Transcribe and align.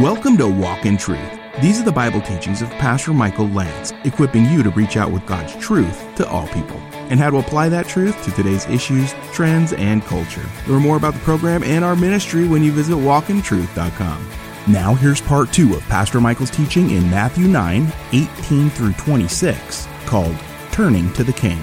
Welcome 0.00 0.38
to 0.38 0.48
Walk 0.48 0.86
in 0.86 0.96
Truth. 0.96 1.38
These 1.60 1.78
are 1.78 1.84
the 1.84 1.92
Bible 1.92 2.22
teachings 2.22 2.62
of 2.62 2.70
Pastor 2.70 3.12
Michael 3.12 3.46
Lantz, 3.48 3.92
equipping 4.06 4.46
you 4.46 4.62
to 4.62 4.70
reach 4.70 4.96
out 4.96 5.12
with 5.12 5.26
God's 5.26 5.54
truth 5.56 6.14
to 6.16 6.26
all 6.26 6.46
people 6.48 6.78
and 7.10 7.20
how 7.20 7.28
to 7.28 7.36
apply 7.36 7.68
that 7.68 7.86
truth 7.86 8.22
to 8.24 8.30
today's 8.30 8.66
issues, 8.68 9.12
trends, 9.32 9.74
and 9.74 10.02
culture. 10.02 10.48
Learn 10.66 10.80
more 10.80 10.96
about 10.96 11.12
the 11.12 11.20
program 11.20 11.62
and 11.62 11.84
our 11.84 11.96
ministry 11.96 12.48
when 12.48 12.64
you 12.64 12.72
visit 12.72 12.94
walkintruth.com. 12.94 14.30
Now, 14.68 14.94
here's 14.94 15.20
part 15.20 15.52
two 15.52 15.74
of 15.74 15.82
Pastor 15.82 16.18
Michael's 16.18 16.50
teaching 16.50 16.90
in 16.90 17.10
Matthew 17.10 17.46
9 17.46 17.92
18 18.12 18.70
through 18.70 18.92
26, 18.94 19.86
called 20.06 20.36
Turning 20.72 21.12
to 21.12 21.24
the 21.24 21.32
King. 21.34 21.60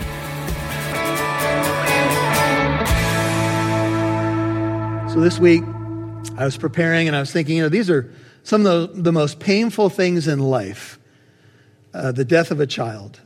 So 5.10 5.22
this 5.22 5.40
week, 5.40 5.64
I 6.38 6.46
was 6.46 6.56
preparing 6.56 7.08
and 7.08 7.16
I 7.18 7.20
was 7.20 7.32
thinking, 7.32 7.58
you 7.58 7.64
know, 7.64 7.70
these 7.70 7.90
are 7.90 8.14
some 8.44 8.66
of 8.66 8.96
the, 8.96 9.02
the 9.02 9.12
most 9.12 9.40
painful 9.40 9.90
things 9.90 10.28
in 10.28 10.40
life 10.40 11.00
uh, 11.94 12.12
the 12.12 12.26
death 12.26 12.52
of 12.52 12.60
a 12.60 12.68
child, 12.68 13.20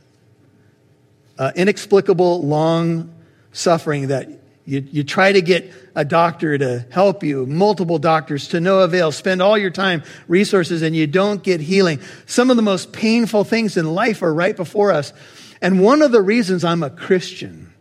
uh, 1.38 1.52
inexplicable, 1.54 2.42
long 2.42 3.12
suffering 3.52 4.08
that 4.08 4.30
you, 4.64 4.86
you 4.90 5.04
try 5.04 5.30
to 5.30 5.42
get 5.42 5.70
a 5.94 6.04
doctor 6.04 6.56
to 6.56 6.86
help 6.90 7.22
you, 7.22 7.44
multiple 7.44 7.98
doctors 7.98 8.48
to 8.48 8.60
no 8.60 8.80
avail, 8.80 9.12
spend 9.12 9.42
all 9.42 9.58
your 9.58 9.70
time, 9.70 10.04
resources, 10.26 10.80
and 10.80 10.96
you 10.96 11.06
don't 11.06 11.42
get 11.42 11.60
healing. 11.60 12.00
Some 12.24 12.48
of 12.48 12.56
the 12.56 12.62
most 12.62 12.92
painful 12.92 13.44
things 13.44 13.76
in 13.76 13.92
life 13.92 14.22
are 14.22 14.32
right 14.32 14.56
before 14.56 14.92
us. 14.92 15.12
And 15.60 15.80
one 15.80 16.00
of 16.00 16.12
the 16.12 16.22
reasons 16.22 16.64
I'm 16.64 16.82
a 16.82 16.90
Christian 16.90 17.74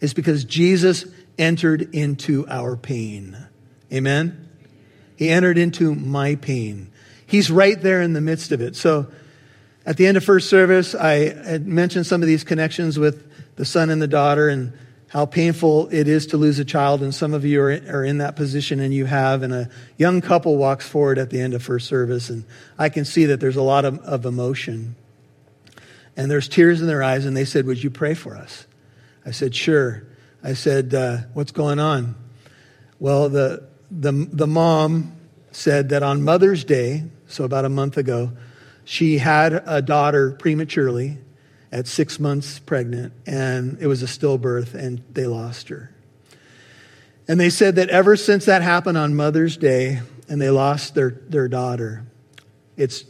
is 0.00 0.14
because 0.14 0.44
Jesus 0.44 1.04
entered 1.36 1.94
into 1.94 2.46
our 2.48 2.76
pain. 2.76 3.36
Amen? 3.94 4.48
He 5.16 5.30
entered 5.30 5.56
into 5.56 5.94
my 5.94 6.34
pain. 6.34 6.90
He's 7.26 7.50
right 7.50 7.80
there 7.80 8.02
in 8.02 8.12
the 8.12 8.20
midst 8.20 8.52
of 8.52 8.60
it. 8.60 8.76
So 8.76 9.06
at 9.86 9.96
the 9.96 10.06
end 10.06 10.16
of 10.16 10.24
first 10.24 10.50
service, 10.50 10.94
I 10.94 11.32
had 11.32 11.66
mentioned 11.66 12.06
some 12.06 12.22
of 12.22 12.26
these 12.26 12.44
connections 12.44 12.98
with 12.98 13.56
the 13.56 13.64
son 13.64 13.90
and 13.90 14.02
the 14.02 14.08
daughter 14.08 14.48
and 14.48 14.72
how 15.08 15.26
painful 15.26 15.88
it 15.92 16.08
is 16.08 16.26
to 16.26 16.36
lose 16.36 16.58
a 16.58 16.64
child. 16.64 17.00
And 17.00 17.14
some 17.14 17.34
of 17.34 17.44
you 17.44 17.60
are, 17.62 17.70
are 17.70 18.04
in 18.04 18.18
that 18.18 18.34
position 18.34 18.80
and 18.80 18.92
you 18.92 19.04
have. 19.06 19.42
And 19.42 19.54
a 19.54 19.70
young 19.96 20.20
couple 20.20 20.56
walks 20.56 20.88
forward 20.88 21.18
at 21.18 21.30
the 21.30 21.40
end 21.40 21.54
of 21.54 21.62
first 21.62 21.86
service. 21.86 22.30
And 22.30 22.44
I 22.76 22.88
can 22.88 23.04
see 23.04 23.26
that 23.26 23.38
there's 23.38 23.56
a 23.56 23.62
lot 23.62 23.84
of, 23.84 24.00
of 24.00 24.26
emotion. 24.26 24.96
And 26.16 26.28
there's 26.28 26.48
tears 26.48 26.80
in 26.80 26.88
their 26.88 27.02
eyes. 27.02 27.26
And 27.26 27.36
they 27.36 27.44
said, 27.44 27.64
Would 27.66 27.82
you 27.82 27.90
pray 27.90 28.14
for 28.14 28.36
us? 28.36 28.66
I 29.24 29.30
said, 29.30 29.54
Sure. 29.54 30.04
I 30.42 30.54
said, 30.54 30.92
uh, 30.94 31.18
What's 31.32 31.52
going 31.52 31.78
on? 31.78 32.16
Well, 32.98 33.28
the, 33.28 33.68
the, 33.90 34.12
the 34.12 34.46
mom 34.46 35.16
said 35.52 35.90
that 35.90 36.02
on 36.02 36.22
Mother's 36.22 36.64
Day, 36.64 37.04
so 37.26 37.44
about 37.44 37.64
a 37.64 37.68
month 37.68 37.96
ago, 37.96 38.32
she 38.84 39.18
had 39.18 39.62
a 39.66 39.80
daughter 39.80 40.32
prematurely 40.32 41.18
at 41.72 41.86
six 41.86 42.20
months 42.20 42.58
pregnant, 42.58 43.12
and 43.26 43.78
it 43.80 43.86
was 43.86 44.02
a 44.02 44.06
stillbirth, 44.06 44.74
and 44.74 45.02
they 45.12 45.26
lost 45.26 45.68
her. 45.68 45.90
And 47.26 47.40
they 47.40 47.50
said 47.50 47.76
that 47.76 47.88
ever 47.88 48.16
since 48.16 48.44
that 48.44 48.62
happened 48.62 48.98
on 48.98 49.16
Mother's 49.16 49.56
Day, 49.56 50.00
and 50.28 50.40
they 50.40 50.50
lost 50.50 50.94
their, 50.94 51.10
their 51.28 51.48
daughter, 51.48 52.04
it's 52.76 53.04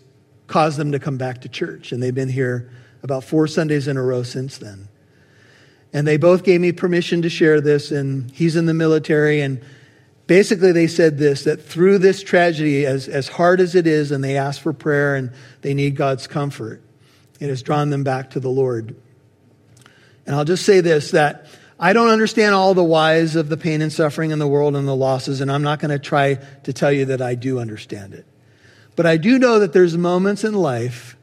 caused 0.47 0.79
them 0.79 0.93
to 0.93 0.99
come 0.99 1.17
back 1.17 1.43
to 1.43 1.49
church. 1.49 1.93
And 1.93 2.03
they've 2.03 2.15
been 2.15 2.29
here 2.29 2.71
about 3.03 3.25
four 3.25 3.47
Sundays 3.47 3.89
in 3.89 3.97
a 3.97 4.03
row 4.03 4.23
since 4.23 4.59
then. 4.59 4.89
And 5.93 6.07
they 6.07 6.17
both 6.17 6.43
gave 6.43 6.61
me 6.61 6.73
permission 6.73 7.23
to 7.23 7.29
share 7.29 7.61
this, 7.61 7.91
and 7.91 8.31
he's 8.31 8.57
in 8.57 8.67
the 8.67 8.75
military. 8.75 9.41
And 9.41 9.63
basically, 10.27 10.73
they 10.73 10.87
said 10.87 11.19
this 11.19 11.45
that 11.45 11.63
through 11.63 11.99
this 11.99 12.23
tragedy, 12.23 12.87
as, 12.87 13.09
as 13.09 13.29
hard 13.29 13.61
as 13.61 13.75
it 13.75 13.87
is, 13.87 14.11
and 14.11 14.23
they 14.23 14.37
ask 14.37 14.61
for 14.61 14.73
prayer 14.73 15.17
and 15.17 15.33
they 15.63 15.75
need 15.75 15.97
God's 15.97 16.27
comfort, 16.27 16.83
it 17.41 17.49
has 17.49 17.63
drawn 17.63 17.91
them 17.91 18.05
back 18.05 18.31
to 18.31 18.41
the 18.41 18.51
Lord. 18.51 18.97
And 20.27 20.35
I'll 20.35 20.45
just 20.45 20.65
say 20.65 20.81
this 20.81 21.11
that 21.11 21.47
I 21.79 21.93
don't 21.93 22.09
understand 22.09 22.55
all 22.55 22.75
the 22.75 22.85
whys 22.85 23.37
of 23.37 23.49
the 23.49 23.57
pain 23.57 23.83
and 23.83 23.93
suffering 23.93 24.31
in 24.31 24.39
the 24.39 24.47
world 24.47 24.77
and 24.77 24.87
the 24.87 24.97
losses, 24.97 25.41
and 25.41 25.51
I'm 25.51 25.63
not 25.63 25.81
going 25.81 25.91
to 25.91 25.99
try 25.99 26.35
to 26.35 26.73
tell 26.73 26.93
you 26.93 27.07
that 27.07 27.21
I 27.21 27.35
do 27.35 27.59
understand 27.59 28.15
it. 28.15 28.27
But 28.97 29.07
I 29.07 29.17
do 29.17 29.39
know 29.39 29.59
that 29.59 29.73
there's 29.73 29.97
moments 29.97 30.45
in 30.45 30.55
life 30.55 31.17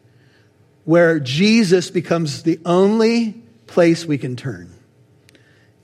where 0.84 1.20
Jesus 1.20 1.90
becomes 1.90 2.44
the 2.44 2.60
only 2.66 3.42
place 3.68 4.06
we 4.06 4.18
can 4.18 4.36
turn. 4.36 4.74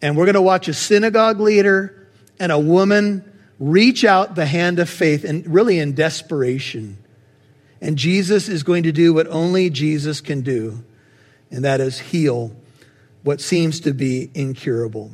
And 0.01 0.17
we're 0.17 0.25
going 0.25 0.35
to 0.35 0.41
watch 0.41 0.67
a 0.67 0.73
synagogue 0.73 1.39
leader 1.39 2.06
and 2.39 2.51
a 2.51 2.59
woman 2.59 3.23
reach 3.59 4.03
out 4.03 4.35
the 4.35 4.45
hand 4.45 4.79
of 4.79 4.89
faith 4.89 5.23
and 5.23 5.47
really 5.47 5.79
in 5.79 5.93
desperation. 5.93 6.97
And 7.81 7.97
Jesus 7.97 8.49
is 8.49 8.63
going 8.63 8.83
to 8.83 8.91
do 8.91 9.13
what 9.13 9.27
only 9.27 9.69
Jesus 9.69 10.21
can 10.21 10.41
do, 10.41 10.83
and 11.51 11.63
that 11.65 11.79
is 11.79 11.99
heal 11.99 12.55
what 13.23 13.41
seems 13.41 13.81
to 13.81 13.93
be 13.93 14.29
incurable. 14.33 15.11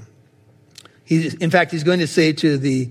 He's, 1.04 1.34
in 1.36 1.50
fact, 1.50 1.72
he's 1.72 1.84
going 1.84 2.00
to 2.00 2.08
say 2.08 2.32
to 2.34 2.58
the 2.58 2.90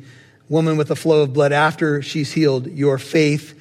woman 0.48 0.76
with 0.76 0.88
the 0.88 0.96
flow 0.96 1.22
of 1.22 1.32
blood 1.32 1.52
after 1.52 2.02
she's 2.02 2.32
healed, 2.32 2.66
Your 2.66 2.98
faith 2.98 3.58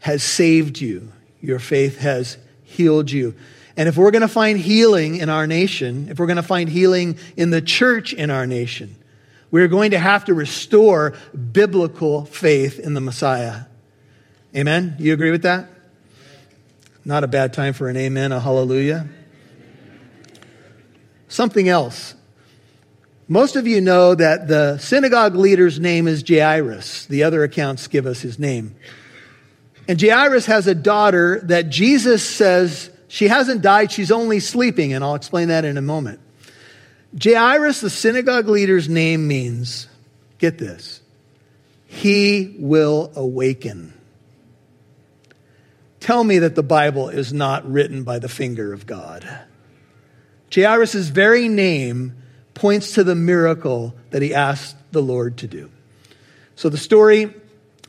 has 0.00 0.22
saved 0.22 0.80
you. 0.80 1.12
Your 1.40 1.58
faith 1.58 1.98
has 1.98 2.38
healed 2.64 3.10
you. 3.10 3.34
And 3.76 3.88
if 3.88 3.96
we're 3.96 4.10
going 4.10 4.22
to 4.22 4.28
find 4.28 4.58
healing 4.58 5.16
in 5.16 5.28
our 5.28 5.46
nation, 5.46 6.08
if 6.10 6.18
we're 6.18 6.26
going 6.26 6.36
to 6.36 6.42
find 6.42 6.68
healing 6.68 7.18
in 7.36 7.50
the 7.50 7.62
church 7.62 8.12
in 8.12 8.30
our 8.30 8.46
nation, 8.46 8.96
we're 9.52 9.68
going 9.68 9.92
to 9.92 9.98
have 9.98 10.24
to 10.24 10.34
restore 10.34 11.14
biblical 11.52 12.24
faith 12.24 12.80
in 12.80 12.94
the 12.94 13.00
Messiah. 13.00 13.66
Amen? 14.56 14.96
You 14.98 15.12
agree 15.12 15.30
with 15.30 15.42
that? 15.42 15.68
Not 17.04 17.22
a 17.22 17.28
bad 17.28 17.52
time 17.52 17.74
for 17.74 17.88
an 17.88 17.96
amen, 17.96 18.32
a 18.32 18.40
hallelujah. 18.40 19.06
Something 21.28 21.68
else. 21.68 22.14
Most 23.28 23.54
of 23.54 23.66
you 23.66 23.80
know 23.80 24.14
that 24.14 24.48
the 24.48 24.78
synagogue 24.78 25.34
leader's 25.34 25.78
name 25.78 26.08
is 26.08 26.24
Jairus. 26.26 27.06
The 27.06 27.22
other 27.22 27.44
accounts 27.44 27.88
give 27.88 28.06
us 28.06 28.20
his 28.20 28.38
name. 28.38 28.74
And 29.86 30.00
Jairus 30.00 30.46
has 30.46 30.66
a 30.66 30.74
daughter 30.74 31.40
that 31.44 31.68
Jesus 31.68 32.26
says 32.26 32.90
she 33.08 33.28
hasn't 33.28 33.60
died, 33.60 33.92
she's 33.92 34.10
only 34.10 34.40
sleeping, 34.40 34.94
and 34.94 35.04
I'll 35.04 35.14
explain 35.14 35.48
that 35.48 35.64
in 35.66 35.76
a 35.76 35.82
moment. 35.82 36.20
Jairus, 37.20 37.80
the 37.80 37.90
synagogue 37.90 38.48
leader's 38.48 38.88
name, 38.88 39.28
means, 39.28 39.88
get 40.38 40.58
this, 40.58 41.00
he 41.86 42.56
will 42.58 43.12
awaken. 43.14 43.92
Tell 46.00 46.24
me 46.24 46.38
that 46.40 46.54
the 46.54 46.62
Bible 46.62 47.10
is 47.10 47.32
not 47.32 47.70
written 47.70 48.02
by 48.02 48.18
the 48.18 48.28
finger 48.28 48.72
of 48.72 48.86
God. 48.86 49.28
Jairus' 50.52 51.08
very 51.08 51.48
name 51.48 52.14
points 52.54 52.92
to 52.94 53.04
the 53.04 53.14
miracle 53.14 53.94
that 54.10 54.22
he 54.22 54.34
asked 54.34 54.76
the 54.90 55.02
Lord 55.02 55.38
to 55.38 55.46
do. 55.46 55.70
So 56.56 56.68
the 56.68 56.78
story 56.78 57.32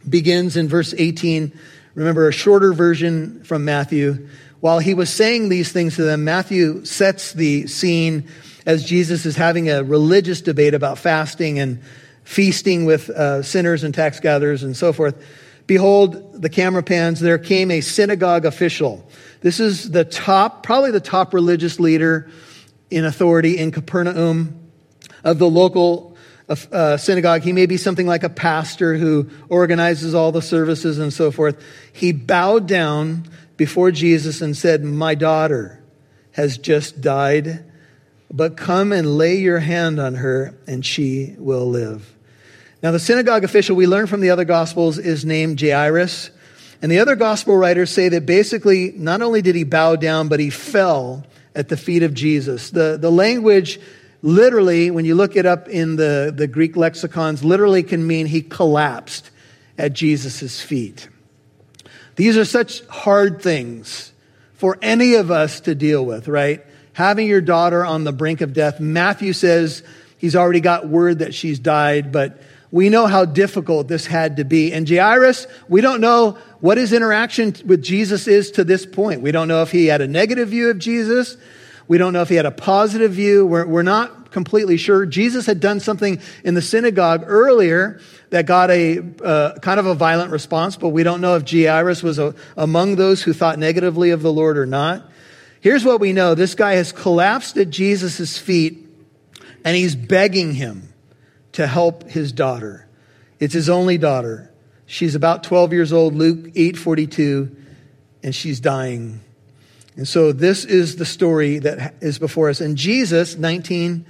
begins 0.07 0.57
in 0.57 0.67
verse 0.67 0.93
18. 0.97 1.57
Remember, 1.95 2.27
a 2.27 2.31
shorter 2.31 2.73
version 2.73 3.43
from 3.43 3.65
Matthew. 3.65 4.27
While 4.59 4.79
he 4.79 4.93
was 4.93 5.09
saying 5.09 5.49
these 5.49 5.71
things 5.71 5.95
to 5.95 6.03
them, 6.03 6.23
Matthew 6.23 6.85
sets 6.85 7.33
the 7.33 7.67
scene 7.67 8.29
as 8.65 8.83
Jesus 8.83 9.25
is 9.25 9.35
having 9.35 9.69
a 9.69 9.83
religious 9.83 10.41
debate 10.41 10.73
about 10.73 10.97
fasting 10.97 11.59
and 11.59 11.81
feasting 12.23 12.85
with 12.85 13.09
uh, 13.09 13.43
sinners 13.43 13.83
and 13.83 13.93
tax 13.93 14.19
gatherers 14.19 14.63
and 14.63 14.75
so 14.75 14.93
forth. 14.93 15.23
Behold, 15.67 16.41
the 16.41 16.49
camera 16.49 16.83
pans, 16.83 17.19
there 17.19 17.37
came 17.37 17.71
a 17.71 17.81
synagogue 17.81 18.45
official. 18.45 19.09
This 19.41 19.59
is 19.59 19.91
the 19.91 20.03
top, 20.03 20.63
probably 20.63 20.91
the 20.91 20.99
top 20.99 21.33
religious 21.33 21.79
leader 21.79 22.29
in 22.89 23.05
authority 23.05 23.57
in 23.57 23.71
Capernaum 23.71 24.59
of 25.23 25.39
the 25.39 25.49
local 25.49 26.17
uh, 26.49 26.97
synagogue. 26.97 27.41
He 27.41 27.53
may 27.53 27.65
be 27.65 27.77
something 27.77 28.05
like 28.05 28.23
a 28.23 28.29
pastor 28.29 28.95
who 28.95 29.29
organizes 29.49 30.13
all 30.13 30.31
the 30.31 30.41
services 30.41 30.99
and 30.99 31.11
so 31.11 31.31
forth. 31.31 31.63
He 31.93 32.11
bowed 32.11 32.67
down 32.67 33.29
before 33.57 33.91
Jesus 33.91 34.41
and 34.41 34.55
said, 34.55 34.83
My 34.83 35.15
daughter 35.15 35.81
has 36.31 36.57
just 36.57 37.01
died, 37.01 37.63
but 38.33 38.57
come 38.57 38.91
and 38.91 39.17
lay 39.17 39.37
your 39.37 39.59
hand 39.59 39.99
on 39.99 40.15
her 40.15 40.57
and 40.65 40.83
she 40.83 41.35
will 41.37 41.69
live. 41.69 42.13
Now, 42.81 42.91
the 42.91 42.99
synagogue 42.99 43.43
official 43.43 43.75
we 43.75 43.87
learn 43.87 44.07
from 44.07 44.19
the 44.19 44.31
other 44.31 44.43
gospels 44.43 44.97
is 44.97 45.23
named 45.23 45.61
Jairus. 45.61 46.31
And 46.81 46.91
the 46.91 46.99
other 46.99 47.15
gospel 47.15 47.55
writers 47.55 47.91
say 47.91 48.09
that 48.09 48.25
basically, 48.25 48.91
not 48.91 49.21
only 49.21 49.41
did 49.41 49.55
he 49.55 49.63
bow 49.63 49.95
down, 49.95 50.27
but 50.27 50.39
he 50.39 50.49
fell 50.49 51.25
at 51.55 51.69
the 51.69 51.77
feet 51.77 52.03
of 52.03 52.13
Jesus. 52.13 52.71
The, 52.71 52.97
the 52.99 53.11
language 53.11 53.79
literally, 54.23 54.89
when 54.89 55.05
you 55.05 55.13
look 55.13 55.35
it 55.35 55.45
up 55.45 55.69
in 55.69 55.95
the, 55.95 56.33
the 56.35 56.47
Greek 56.47 56.75
lexicons, 56.75 57.43
literally 57.43 57.83
can 57.83 58.05
mean 58.05 58.25
he 58.25 58.41
collapsed 58.41 59.29
at 59.77 59.93
Jesus' 59.93 60.59
feet. 60.59 61.07
These 62.15 62.35
are 62.37 62.45
such 62.45 62.85
hard 62.87 63.41
things 63.41 64.11
for 64.55 64.77
any 64.81 65.15
of 65.15 65.29
us 65.29 65.61
to 65.61 65.75
deal 65.75 66.03
with, 66.05 66.27
right? 66.27 66.65
Having 66.93 67.27
your 67.27 67.41
daughter 67.41 67.85
on 67.85 68.03
the 68.03 68.11
brink 68.11 68.41
of 68.41 68.53
death. 68.53 68.79
Matthew 68.79 69.33
says 69.33 69.83
he's 70.17 70.35
already 70.35 70.59
got 70.61 70.87
word 70.87 71.19
that 71.19 71.33
she's 71.33 71.59
died, 71.59 72.11
but 72.11 72.41
we 72.71 72.89
know 72.89 73.05
how 73.05 73.25
difficult 73.25 73.87
this 73.87 74.07
had 74.07 74.37
to 74.37 74.43
be. 74.43 74.73
And 74.73 74.89
Jairus, 74.89 75.45
we 75.69 75.81
don't 75.81 76.01
know 76.01 76.39
what 76.59 76.79
his 76.79 76.91
interaction 76.91 77.53
with 77.65 77.83
Jesus 77.83 78.27
is 78.27 78.49
to 78.51 78.63
this 78.63 78.83
point. 78.85 79.21
We 79.21 79.31
don't 79.31 79.47
know 79.47 79.61
if 79.61 79.71
he 79.71 79.85
had 79.85 80.01
a 80.01 80.07
negative 80.07 80.49
view 80.49 80.69
of 80.71 80.79
Jesus. 80.79 81.37
We 81.87 81.99
don't 81.99 82.13
know 82.13 82.23
if 82.23 82.29
he 82.29 82.35
had 82.35 82.47
a 82.47 82.51
positive 82.51 83.11
view. 83.11 83.45
We're, 83.45 83.67
we're 83.67 83.83
not 83.83 84.31
completely 84.31 84.77
sure. 84.77 85.05
Jesus 85.05 85.45
had 85.45 85.59
done 85.59 85.79
something 85.79 86.19
in 86.43 86.55
the 86.55 86.61
synagogue 86.61 87.23
earlier 87.27 87.99
that 88.31 88.47
got 88.47 88.71
a 88.71 89.03
uh, 89.23 89.59
kind 89.59 89.79
of 89.79 89.85
a 89.85 89.93
violent 89.93 90.31
response, 90.31 90.75
but 90.75 90.89
we 90.89 91.03
don't 91.03 91.21
know 91.21 91.35
if 91.35 91.47
Jairus 91.47 92.01
was 92.01 92.17
a, 92.17 92.33
among 92.57 92.95
those 92.95 93.21
who 93.21 93.33
thought 93.33 93.59
negatively 93.59 94.09
of 94.09 94.23
the 94.23 94.33
Lord 94.33 94.57
or 94.57 94.65
not. 94.65 95.07
Here's 95.63 95.85
what 95.85 96.01
we 96.01 96.11
know 96.11 96.35
this 96.35 96.55
guy 96.55 96.73
has 96.73 96.91
collapsed 96.91 97.55
at 97.55 97.69
Jesus' 97.69 98.37
feet 98.37 98.85
and 99.63 99.77
he's 99.77 99.95
begging 99.95 100.53
him 100.53 100.89
to 101.53 101.65
help 101.67 102.09
his 102.09 102.33
daughter. 102.33 102.85
It's 103.39 103.53
his 103.53 103.69
only 103.69 103.97
daughter. 103.97 104.51
She's 104.85 105.15
about 105.15 105.41
12 105.45 105.71
years 105.71 105.93
old, 105.93 106.15
Luke 106.15 106.53
8:42, 106.53 107.55
and 108.23 108.35
she's 108.35 108.59
dying. 108.59 109.21
And 109.95 110.05
so 110.05 110.33
this 110.33 110.65
is 110.65 110.97
the 110.97 111.05
story 111.05 111.59
that 111.59 111.93
is 112.01 112.19
before 112.19 112.49
us. 112.49 112.59
And 112.59 112.77
Jesus, 112.77 113.37
19, 113.37 114.05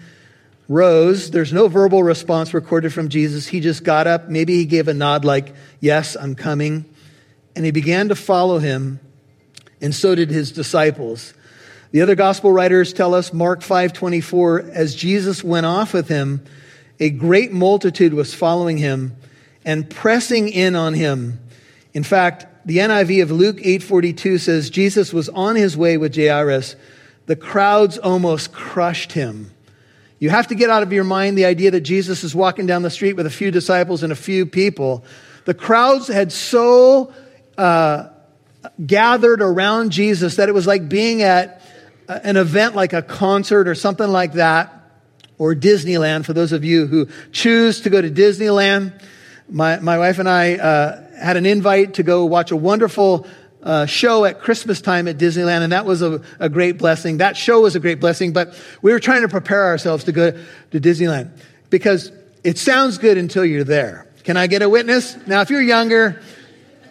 rose. 0.68 1.30
There's 1.30 1.54
no 1.54 1.68
verbal 1.68 2.02
response 2.02 2.56
recorded 2.56 2.92
from 2.94 3.10
Jesus. 3.10 3.46
He 3.46 3.60
just 3.60 3.84
got 3.84 4.08
up. 4.08 4.28
Maybe 4.28 4.56
he 4.56 4.66
gave 4.66 4.88
a 4.88 4.94
nod 4.96 5.24
like, 5.24 5.54
Yes, 5.80 6.18
I'm 6.20 6.34
coming. 6.34 6.86
And 7.56 7.64
he 7.64 7.70
began 7.70 8.10
to 8.10 8.16
follow 8.16 8.58
him, 8.58 9.00
and 9.80 9.94
so 9.94 10.16
did 10.16 10.32
his 10.32 10.52
disciples. 10.52 11.36
The 11.94 12.02
other 12.02 12.16
gospel 12.16 12.52
writers 12.52 12.92
tell 12.92 13.14
us, 13.14 13.32
Mark 13.32 13.62
5:24, 13.62 14.66
as 14.74 14.96
Jesus 14.96 15.44
went 15.44 15.68
off 15.68 15.94
with 15.94 16.08
him, 16.08 16.42
a 17.00 17.12
great 17.12 17.54
multitude 17.54 18.16
was 18.16 18.34
following 18.34 18.78
him 18.78 19.16
and 19.64 19.88
pressing 19.88 20.50
in 20.50 20.76
on 20.76 20.96
him. 20.96 21.40
In 21.94 22.02
fact, 22.02 22.48
the 22.66 22.80
NIV 22.80 23.22
of 23.22 23.30
Luke 23.30 23.60
8:42 23.62 24.40
says 24.40 24.72
Jesus 24.72 25.14
was 25.14 25.30
on 25.30 25.56
his 25.56 25.78
way 25.78 25.96
with 25.98 26.16
Jairus. 26.16 26.76
The 27.28 27.36
crowds 27.36 28.00
almost 28.00 28.52
crushed 28.52 29.12
him. 29.12 29.52
You 30.18 30.32
have 30.32 30.48
to 30.48 30.56
get 30.56 30.72
out 30.72 30.82
of 30.82 30.92
your 30.92 31.04
mind 31.04 31.38
the 31.38 31.46
idea 31.46 31.70
that 31.70 31.82
Jesus 31.82 32.24
is 32.24 32.34
walking 32.34 32.66
down 32.66 32.82
the 32.82 32.90
street 32.90 33.14
with 33.14 33.28
a 33.28 33.30
few 33.30 33.52
disciples 33.52 34.02
and 34.02 34.12
a 34.12 34.16
few 34.16 34.48
people. 34.48 35.06
The 35.46 35.54
crowds 35.54 36.08
had 36.08 36.32
so 36.32 37.14
uh, 37.56 38.08
gathered 38.84 39.44
around 39.44 39.92
Jesus 39.92 40.38
that 40.38 40.50
it 40.50 40.54
was 40.54 40.66
like 40.66 40.90
being 40.90 41.22
at 41.22 41.60
an 42.08 42.38
event 42.38 42.76
like 42.76 42.94
a 42.94 43.02
concert 43.02 43.68
or 43.68 43.76
something 43.76 44.08
like 44.08 44.34
that 44.34 44.84
or 45.38 45.56
Disneyland, 45.56 46.26
for 46.26 46.34
those 46.34 46.52
of 46.52 46.64
you 46.64 46.88
who 46.88 47.08
choose 47.32 47.82
to 47.82 47.90
go 47.90 48.02
to 48.02 48.10
Disneyland. 48.10 49.02
My, 49.50 49.80
my 49.80 49.98
wife 49.98 50.20
and 50.20 50.30
I 50.30 50.56
uh, 50.56 51.04
had 51.18 51.38
an 51.38 51.46
invite 51.46 51.96
to 51.96 52.04
go 52.04 52.26
watch 52.26 52.52
a 52.52 52.56
wonderful 52.56 53.28
uh, 53.62 53.86
show 53.86 54.26
at 54.26 54.40
Christmas 54.42 54.82
time 54.82 55.08
at 55.08 55.18
Disneyland, 55.18 55.62
and 55.62 55.72
that 55.72 55.86
was 55.86 56.02
a, 56.02 56.22
a 56.40 56.50
great 56.50 56.78
blessing. 56.78 57.18
That 57.18 57.38
show 57.38 57.62
was 57.62 57.76
a 57.76 57.80
great 57.80 58.00
blessing, 58.00 58.34
but 58.34 58.60
we 58.82 58.92
were 58.92 59.00
trying 59.00 59.22
to 59.22 59.30
prepare 59.30 59.66
ourselves 59.66 60.04
to 60.06 60.12
go 60.12 60.32
to 60.32 60.80
Disneyland 60.80 61.32
because 61.70 62.12
it 62.44 62.58
sounds 62.58 62.98
good 62.98 63.18
until 63.18 63.46
you're 63.46 63.64
there. 63.64 64.08
Can 64.24 64.38
I 64.38 64.48
get 64.48 64.62
a 64.62 64.70
witness? 64.70 65.18
Now, 65.28 65.42
if 65.42 65.50
you're 65.50 65.62
younger, 65.62 66.22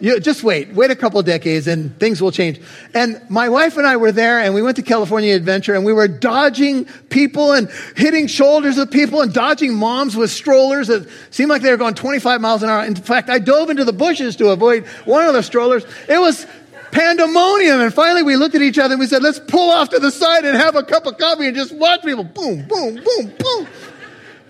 you, 0.03 0.19
just 0.19 0.43
wait. 0.43 0.73
Wait 0.73 0.91
a 0.91 0.97
couple 0.97 1.23
decades 1.23 1.65
and 1.65 1.97
things 1.97 2.21
will 2.21 2.33
change. 2.33 2.59
And 2.93 3.21
my 3.29 3.47
wife 3.47 3.77
and 3.77 3.87
I 3.87 3.95
were 3.95 4.11
there 4.11 4.41
and 4.41 4.53
we 4.53 4.61
went 4.61 4.75
to 4.75 4.81
California 4.81 5.33
Adventure 5.33 5.75
and 5.75 5.85
we 5.85 5.93
were 5.93 6.09
dodging 6.09 6.83
people 7.09 7.53
and 7.53 7.69
hitting 7.95 8.27
shoulders 8.27 8.77
of 8.77 8.91
people 8.91 9.21
and 9.21 9.33
dodging 9.33 9.73
moms 9.73 10.17
with 10.17 10.29
strollers 10.29 10.89
that 10.89 11.07
seemed 11.31 11.49
like 11.49 11.61
they 11.61 11.71
were 11.71 11.77
going 11.77 11.93
25 11.93 12.41
miles 12.41 12.63
an 12.63 12.69
hour. 12.69 12.83
In 12.83 12.95
fact, 12.95 13.29
I 13.29 13.39
dove 13.39 13.69
into 13.69 13.85
the 13.85 13.93
bushes 13.93 14.35
to 14.35 14.49
avoid 14.49 14.85
one 15.05 15.25
of 15.25 15.33
the 15.33 15.41
strollers. 15.41 15.85
It 16.09 16.19
was 16.19 16.45
pandemonium. 16.91 17.79
And 17.79 17.93
finally 17.93 18.23
we 18.23 18.35
looked 18.35 18.55
at 18.55 18.61
each 18.61 18.79
other 18.79 18.95
and 18.95 18.99
we 18.99 19.07
said, 19.07 19.23
let's 19.23 19.39
pull 19.39 19.71
off 19.71 19.87
to 19.91 19.99
the 19.99 20.11
side 20.11 20.43
and 20.43 20.57
have 20.57 20.75
a 20.75 20.83
cup 20.83 21.05
of 21.05 21.17
coffee 21.17 21.47
and 21.47 21.55
just 21.55 21.73
watch 21.73 22.01
people 22.01 22.25
boom, 22.25 22.67
boom, 22.67 22.95
boom, 22.95 23.33
boom. 23.39 23.67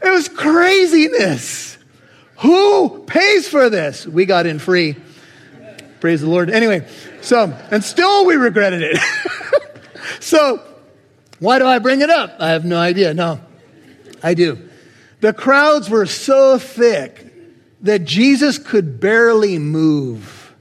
It 0.02 0.10
was 0.10 0.30
craziness. 0.30 1.78
Who 2.38 3.04
pays 3.04 3.48
for 3.48 3.70
this? 3.70 4.08
We 4.08 4.26
got 4.26 4.48
in 4.48 4.58
free. 4.58 4.96
Praise 6.04 6.20
the 6.20 6.30
Lord. 6.30 6.50
Anyway, 6.50 6.86
so, 7.22 7.58
and 7.72 7.82
still 7.82 8.26
we 8.26 8.36
regretted 8.36 8.82
it. 8.82 8.98
so, 10.20 10.62
why 11.40 11.60
do 11.60 11.66
I 11.66 11.80
bring 11.80 12.02
it 12.02 12.10
up? 12.10 12.36
I 12.40 12.50
have 12.50 12.66
no 12.66 12.78
idea. 12.78 13.14
No, 13.14 13.40
I 14.22 14.34
do. 14.34 14.68
The 15.22 15.32
crowds 15.32 15.90
were 15.90 16.06
so 16.06 16.60
thick 16.60 17.26
that 17.84 18.04
Jesus 18.04 18.58
could 18.58 19.00
barely 19.00 19.58
move. 19.58 20.54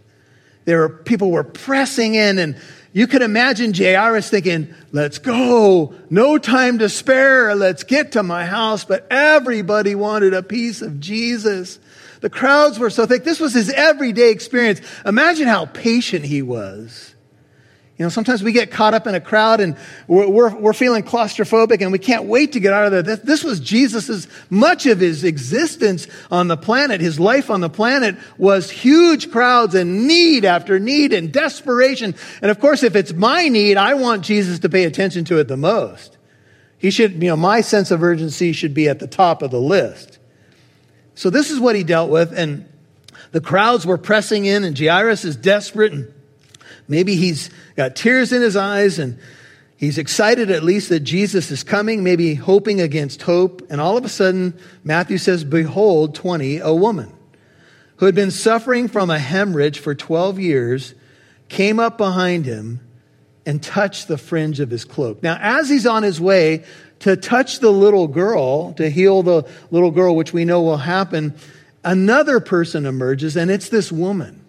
There 0.65 0.79
were 0.79 0.91
people 0.91 1.33
were 1.33 1.43
pressing 1.43 2.15
in, 2.15 2.39
and 2.39 2.57
you 2.93 3.09
could 3.09 3.23
imagine 3.23 3.75
Jairus 3.75 4.31
thinking, 4.31 4.73
"Let's 4.93 5.19
go! 5.19 5.93
No 6.09 6.39
time 6.39 6.79
to 6.79 6.89
spare. 6.89 7.57
Let's 7.57 7.83
get 7.83 8.13
to 8.13 8.23
my 8.23 8.47
house." 8.47 8.85
But 8.85 9.09
everybody 9.11 9.97
wanted 9.97 10.35
a 10.35 10.43
piece 10.45 10.83
of 10.83 11.01
Jesus. 11.01 11.81
The 12.23 12.31
crowds 12.31 12.79
were 12.79 12.89
so 12.89 13.05
thick. 13.05 13.25
This 13.25 13.41
was 13.41 13.53
his 13.53 13.69
everyday 13.69 14.31
experience. 14.31 14.81
Imagine 15.05 15.49
how 15.49 15.67
patient 15.67 16.25
he 16.25 16.41
was. 16.41 17.15
You 17.99 18.07
know, 18.07 18.11
sometimes 18.11 18.43
we 18.43 18.53
get 18.53 18.71
caught 18.71 18.95
up 18.95 19.07
in 19.07 19.15
a 19.15 19.21
crowd 19.21 19.61
and 19.61 19.77
we're, 20.09 20.29
we're, 20.29 20.57
we're 20.57 20.73
feeling 20.73 21.03
claustrophobic 21.03 21.83
and 21.83 21.93
we 21.93 21.99
can't 21.99 22.25
wait 22.25 22.53
to 22.53 22.61
get 22.61 22.73
out 22.73 22.87
of 22.87 22.93
there. 22.93 23.03
This, 23.03 23.21
this 23.21 23.45
was 23.45 23.61
Jesus's, 23.61 24.29
much 24.49 24.87
of 24.87 25.01
his 25.01 25.25
existence 25.25 26.07
on 26.31 26.49
the 26.49 26.57
planet, 26.57 27.01
his 27.01 27.21
life 27.21 27.51
on 27.51 27.61
the 27.61 27.69
planet 27.69 28.17
was 28.39 28.71
huge 28.71 29.31
crowds 29.31 29.75
and 29.75 30.07
need 30.07 30.45
after 30.45 30.79
need 30.79 31.13
and 31.13 31.33
desperation. 31.33 32.15
And 32.41 32.51
of 32.51 32.61
course, 32.61 32.83
if 32.83 32.97
it's 32.97 33.13
my 33.13 33.49
need, 33.49 33.77
I 33.77 33.95
want 33.95 34.25
Jesus 34.25 34.61
to 34.61 34.69
pay 34.69 34.85
attention 34.85 35.25
to 35.27 35.39
it 35.39 35.49
the 35.49 35.57
most. 35.57 36.17
He 36.79 36.91
should, 36.91 37.23
you 37.23 37.29
know, 37.29 37.37
my 37.37 37.61
sense 37.61 37.91
of 37.91 38.03
urgency 38.03 38.53
should 38.53 38.75
be 38.75 38.89
at 38.89 39.01
the 39.01 39.07
top 39.07 39.43
of 39.43 39.51
the 39.51 39.61
list. 39.61 40.19
So 41.15 41.31
this 41.31 41.51
is 41.51 41.61
what 41.61 41.77
he 41.77 41.85
dealt 41.85 42.11
with. 42.11 42.33
And 42.37 42.67
the 43.33 43.41
crowds 43.41 43.87
were 43.87 43.99
pressing 43.99 44.45
in, 44.45 44.65
and 44.65 44.79
Jairus 44.79 45.25
is 45.25 45.37
desperate, 45.37 45.93
and 45.93 46.13
maybe 46.89 47.17
he's 47.17 47.51
got 47.77 47.97
tears 47.97 48.33
in 48.33 48.43
his 48.43 48.57
eyes, 48.57 48.99
and 48.99 49.19
he's 49.77 49.99
excited 49.99 50.51
at 50.51 50.63
least 50.63 50.91
that 50.91 51.01
Jesus 51.01 51.51
is 51.51 51.63
coming, 51.63 52.05
maybe 52.05 52.35
hoping 52.35 52.81
against 52.81 53.23
hope. 53.23 53.63
And 53.71 53.81
all 53.81 53.97
of 53.97 54.05
a 54.05 54.09
sudden, 54.09 54.59
Matthew 54.85 55.19
says, 55.19 55.45
Behold, 55.45 56.15
20, 56.15 56.59
a 56.59 56.75
woman 56.75 57.13
who 57.97 58.07
had 58.07 58.15
been 58.15 58.31
suffering 58.31 58.89
from 58.89 59.11
a 59.11 59.19
hemorrhage 59.19 59.79
for 59.79 59.95
12 59.95 60.39
years 60.39 60.95
came 61.49 61.79
up 61.79 61.97
behind 61.97 62.45
him 62.45 62.81
and 63.47 63.63
touched 63.63 64.09
the 64.09 64.19
fringe 64.19 64.61
of 64.61 64.71
his 64.71 64.85
cloak. 64.85 65.23
Now, 65.23 65.39
as 65.41 65.69
he's 65.69 65.87
on 65.87 66.03
his 66.03 66.21
way 66.21 66.65
to 67.03 67.17
touch 67.17 67.59
the 67.61 67.71
little 67.71 68.09
girl, 68.09 68.73
to 68.75 68.89
heal 68.89 69.23
the 69.23 69.49
little 69.71 69.91
girl, 69.91 70.17
which 70.17 70.33
we 70.33 70.45
know 70.45 70.63
will 70.63 70.77
happen, 70.77 71.35
another 71.85 72.41
person 72.41 72.87
emerges, 72.87 73.37
and 73.37 73.51
it's 73.51 73.69
this 73.69 73.91
woman. 73.93 74.45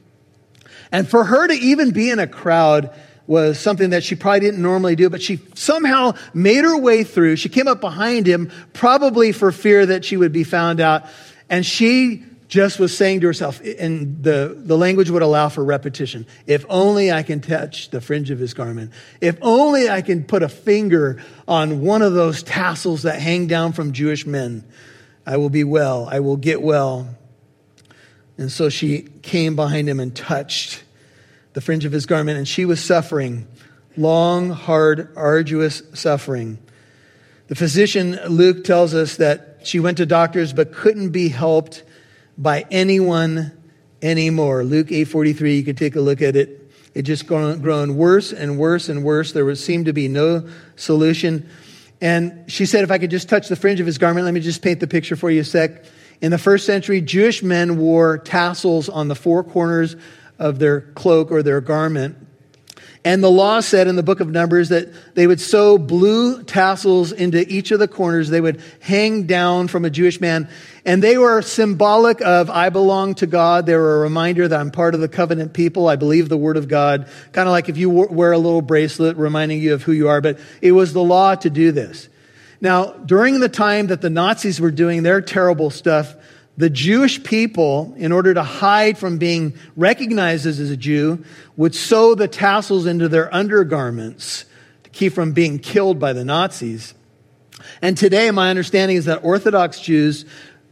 And 0.92 1.08
for 1.08 1.24
her 1.24 1.48
to 1.48 1.54
even 1.54 1.92
be 1.92 2.12
in 2.12 2.20
a 2.20 2.28
crowd 2.28 2.94
was 3.26 3.60
something 3.60 3.92
that 3.92 4.04
she 4.04 4.16
probably 4.16 4.42
didn't 4.42 4.62
normally 4.62 4.96
do, 4.96 5.10
but 5.10 5.22
she 5.22 5.40
somehow 5.56 6.14
made 6.34 6.64
her 6.64 6.78
way 6.78 7.04
through. 7.04 7.38
She 7.38 7.50
came 7.50 7.68
up 7.68 7.82
behind 7.82 8.28
him, 8.28 8.52
probably 8.74 9.32
for 9.32 9.52
fear 9.52 9.86
that 9.88 10.06
she 10.06 10.18
would 10.18 10.32
be 10.34 10.44
found 10.44 10.80
out. 10.80 11.06
And 11.50 11.66
she 11.66 12.24
just 12.54 12.78
was 12.78 12.96
saying 12.96 13.22
to 13.22 13.26
herself, 13.26 13.60
and 13.80 14.22
the, 14.22 14.56
the 14.56 14.78
language 14.78 15.10
would 15.10 15.24
allow 15.24 15.50
for 15.50 15.64
repetition 15.64 16.28
if 16.46 16.64
only 16.70 17.12
I 17.12 17.24
can 17.24 17.42
touch 17.42 17.90
the 17.90 18.00
fringe 18.00 18.30
of 18.30 18.38
his 18.38 18.54
garment, 18.54 18.92
if 19.20 19.40
only 19.42 19.90
I 19.90 20.04
can 20.04 20.24
put 20.24 20.44
a 20.44 20.50
finger 20.50 21.20
on 21.48 21.82
one 21.82 22.04
of 22.04 22.14
those 22.14 22.44
tassels 22.44 23.02
that 23.04 23.20
hang 23.20 23.48
down 23.48 23.74
from 23.74 23.92
Jewish 23.92 24.28
men, 24.28 24.64
I 25.26 25.38
will 25.38 25.50
be 25.50 25.64
well, 25.64 26.08
I 26.08 26.20
will 26.20 26.38
get 26.38 26.62
well. 26.62 27.18
And 28.38 28.52
so 28.52 28.70
she 28.70 29.08
came 29.24 29.56
behind 29.56 29.90
him 29.90 30.00
and 30.00 30.16
touched 30.16 30.84
the 31.54 31.62
fringe 31.62 31.86
of 31.86 31.92
his 31.92 32.06
garment, 32.06 32.38
and 32.38 32.48
she 32.48 32.66
was 32.66 32.80
suffering 32.80 33.48
long, 33.98 34.52
hard, 34.52 35.12
arduous 35.16 35.82
suffering. 35.96 36.60
The 37.48 37.56
physician, 37.56 38.20
Luke, 38.28 38.64
tells 38.64 38.94
us 38.94 39.18
that 39.18 39.62
she 39.64 39.80
went 39.80 39.98
to 39.98 40.06
doctors 40.06 40.54
but 40.54 40.72
couldn't 40.72 41.10
be 41.10 41.30
helped 41.30 41.82
by 42.38 42.66
anyone 42.72 43.52
anymore. 44.02 44.64
Luke 44.64 44.88
8:43, 44.88 45.58
you 45.58 45.64
can 45.64 45.76
take 45.76 45.96
a 45.96 46.02
look 46.02 46.22
at 46.22 46.36
it. 46.36 46.72
It 46.94 47.04
just 47.04 47.26
grown, 47.26 47.60
grown 47.60 47.96
worse 47.96 48.32
and 48.32 48.58
worse 48.58 48.90
and 48.90 49.04
worse. 49.04 49.32
There 49.32 49.46
would 49.46 49.58
seem 49.58 49.86
to 49.86 49.94
be 49.94 50.08
no 50.08 50.48
solution. 50.76 51.50
And 52.02 52.52
she 52.52 52.66
said, 52.66 52.84
if 52.84 52.92
I 52.92 52.98
could 52.98 53.10
just 53.10 53.30
touch 53.30 53.48
the 53.48 53.56
fringe 53.56 53.80
of 53.80 53.86
his 53.86 53.98
garment, 53.98 54.26
let 54.26 54.34
me 54.34 54.42
just 54.42 54.62
paint 54.62 54.80
the 54.80 54.88
picture 54.88 55.16
for 55.16 55.32
you 55.32 55.42
a 55.42 55.44
sec. 55.44 55.86
In 56.22 56.32
the 56.32 56.38
first 56.38 56.66
century, 56.66 57.02
Jewish 57.02 57.42
men 57.42 57.78
wore 57.78 58.18
tassels 58.18 58.90
on 58.90 59.08
the 59.08 59.16
four 59.16 59.44
corners 59.44 59.96
of 60.38 60.60
their 60.60 60.82
cloak 60.82 61.32
or 61.32 61.42
their 61.42 61.62
garment. 61.62 62.18
And 63.06 63.22
the 63.22 63.30
law 63.30 63.60
said 63.60 63.88
in 63.88 63.98
the 63.98 64.04
book 64.04 64.22
of 64.22 64.30
Numbers 64.30 64.70
that 64.70 65.14
they 65.14 65.28
would 65.28 65.42
sew 65.42 65.78
blue 65.78 66.42
tassels 66.44 67.12
into 67.12 67.46
each 67.52 67.72
of 67.72 67.80
the 67.80 67.88
corners. 67.88 68.30
They 68.30 68.40
would 68.40 68.62
hang 68.80 69.24
down 69.24 69.68
from 69.68 69.84
a 69.84 69.90
Jewish 69.90 70.22
man. 70.22 70.48
And 70.86 71.04
they 71.04 71.18
were 71.18 71.42
symbolic 71.42 72.22
of, 72.22 72.50
I 72.50 72.70
belong 72.70 73.16
to 73.16 73.28
God. 73.28 73.66
They 73.66 73.76
were 73.76 73.98
a 73.98 74.00
reminder 74.00 74.48
that 74.48 74.58
I'm 74.58 74.72
part 74.72 74.96
of 74.96 75.02
the 75.02 75.10
covenant 75.10 75.54
people. 75.54 75.90
I 75.90 75.98
believe 75.98 76.30
the 76.30 76.38
word 76.38 76.56
of 76.56 76.70
God. 76.70 77.10
Kind 77.34 77.50
of 77.50 77.52
like 77.52 77.68
if 77.68 77.78
you 77.78 77.90
wear 77.90 78.32
a 78.32 78.38
little 78.38 78.62
bracelet 78.62 79.18
reminding 79.18 79.60
you 79.60 79.74
of 79.74 79.84
who 79.84 79.92
you 79.92 80.08
are. 80.08 80.22
But 80.22 80.40
it 80.62 80.72
was 80.72 80.94
the 80.94 81.04
law 81.04 81.36
to 81.36 81.50
do 81.50 81.74
this. 81.74 82.08
Now, 82.62 82.94
during 82.94 83.42
the 83.42 83.50
time 83.50 83.88
that 83.88 84.00
the 84.00 84.10
Nazis 84.10 84.62
were 84.62 84.72
doing 84.72 85.04
their 85.04 85.20
terrible 85.20 85.70
stuff, 85.70 86.16
the 86.56 86.70
Jewish 86.70 87.24
people, 87.24 87.94
in 87.98 88.12
order 88.12 88.34
to 88.34 88.44
hide 88.44 88.98
from 88.98 89.18
being 89.18 89.56
recognized 89.76 90.46
as 90.46 90.60
a 90.60 90.78
Jew, 90.78 91.24
would 91.58 91.74
sew 91.74 92.14
the 92.14 92.28
tassels 92.28 92.86
into 92.86 93.10
their 93.10 93.34
undergarments 93.34 94.46
to 94.84 94.90
keep 94.92 95.14
from 95.14 95.32
being 95.32 95.58
killed 95.58 96.00
by 96.00 96.14
the 96.14 96.24
Nazis. 96.24 96.94
And 97.82 97.98
today, 97.98 98.30
my 98.30 98.50
understanding 98.50 98.98
is 98.98 99.06
that 99.06 99.24
Orthodox 99.24 99.80
Jews 99.80 100.26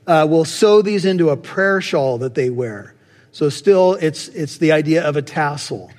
uh, 0.06 0.28
will 0.30 0.46
sew 0.46 0.82
these 0.82 1.06
into 1.06 1.30
a 1.30 1.38
prayer 1.38 1.82
shawl 1.82 2.20
that 2.20 2.36
they 2.36 2.50
wear. 2.50 2.94
So, 3.32 3.50
still, 3.50 3.94
it's, 3.94 4.28
it's 4.28 4.58
the 4.58 4.74
idea 4.74 5.04
of 5.04 5.16
a 5.16 5.22
tassel. 5.22 5.90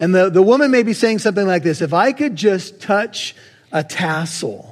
And 0.00 0.12
the, 0.12 0.30
the 0.30 0.42
woman 0.42 0.72
may 0.72 0.82
be 0.82 0.94
saying 0.94 1.20
something 1.20 1.46
like 1.46 1.62
this 1.62 1.80
If 1.80 1.94
I 1.94 2.10
could 2.10 2.34
just 2.34 2.80
touch 2.80 3.36
a 3.70 3.84
tassel, 3.84 4.71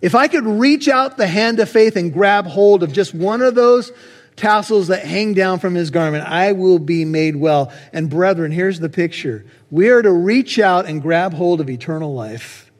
if 0.00 0.14
I 0.14 0.28
could 0.28 0.46
reach 0.46 0.88
out 0.88 1.16
the 1.16 1.26
hand 1.26 1.60
of 1.60 1.68
faith 1.68 1.96
and 1.96 2.12
grab 2.12 2.46
hold 2.46 2.82
of 2.82 2.92
just 2.92 3.14
one 3.14 3.42
of 3.42 3.54
those 3.54 3.92
tassels 4.36 4.88
that 4.88 5.04
hang 5.04 5.34
down 5.34 5.58
from 5.58 5.74
his 5.74 5.90
garment, 5.90 6.24
I 6.26 6.52
will 6.52 6.78
be 6.78 7.04
made 7.04 7.36
well. 7.36 7.72
And 7.92 8.08
brethren, 8.08 8.52
here's 8.52 8.80
the 8.80 8.88
picture. 8.88 9.44
We 9.70 9.88
are 9.88 10.02
to 10.02 10.12
reach 10.12 10.58
out 10.58 10.86
and 10.86 11.02
grab 11.02 11.34
hold 11.34 11.60
of 11.60 11.68
eternal 11.68 12.14
life. 12.14 12.70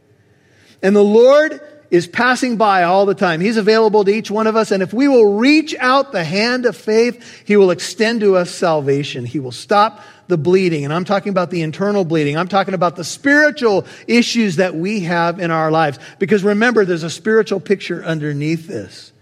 And 0.82 0.94
the 0.94 1.02
Lord 1.02 1.60
is 1.90 2.06
passing 2.06 2.56
by 2.56 2.84
all 2.84 3.06
the 3.06 3.14
time. 3.14 3.40
He's 3.40 3.56
available 3.56 4.04
to 4.04 4.12
each 4.12 4.30
one 4.30 4.46
of 4.46 4.56
us. 4.56 4.70
And 4.70 4.82
if 4.82 4.92
we 4.92 5.08
will 5.08 5.36
reach 5.36 5.74
out 5.76 6.12
the 6.12 6.24
hand 6.24 6.66
of 6.66 6.76
faith, 6.76 7.42
He 7.46 7.56
will 7.56 7.70
extend 7.70 8.20
to 8.20 8.36
us 8.36 8.50
salvation. 8.50 9.24
He 9.24 9.40
will 9.40 9.52
stop 9.52 10.00
the 10.28 10.38
bleeding. 10.38 10.84
And 10.84 10.94
I'm 10.94 11.04
talking 11.04 11.30
about 11.30 11.50
the 11.50 11.62
internal 11.62 12.04
bleeding. 12.04 12.36
I'm 12.36 12.48
talking 12.48 12.74
about 12.74 12.96
the 12.96 13.04
spiritual 13.04 13.86
issues 14.06 14.56
that 14.56 14.74
we 14.74 15.00
have 15.00 15.40
in 15.40 15.50
our 15.50 15.70
lives. 15.70 15.98
Because 16.18 16.44
remember, 16.44 16.84
there's 16.84 17.02
a 17.02 17.10
spiritual 17.10 17.60
picture 17.60 18.04
underneath 18.04 18.66
this. 18.66 19.12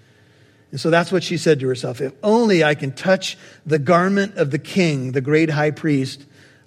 And 0.73 0.81
so 0.81 0.91
that's 0.91 1.11
what 1.11 1.23
she 1.23 1.39
said 1.39 1.61
to 1.61 1.69
herself. 1.69 2.01
If 2.01 2.13
only 2.23 2.65
I 2.65 2.75
can 2.75 2.93
touch 2.93 3.39
the 3.65 3.79
garment 3.79 4.37
of 4.37 4.51
the 4.51 4.59
king, 4.59 5.13
the 5.13 5.21
great 5.21 5.49
high 5.49 5.71
priest, 5.71 6.25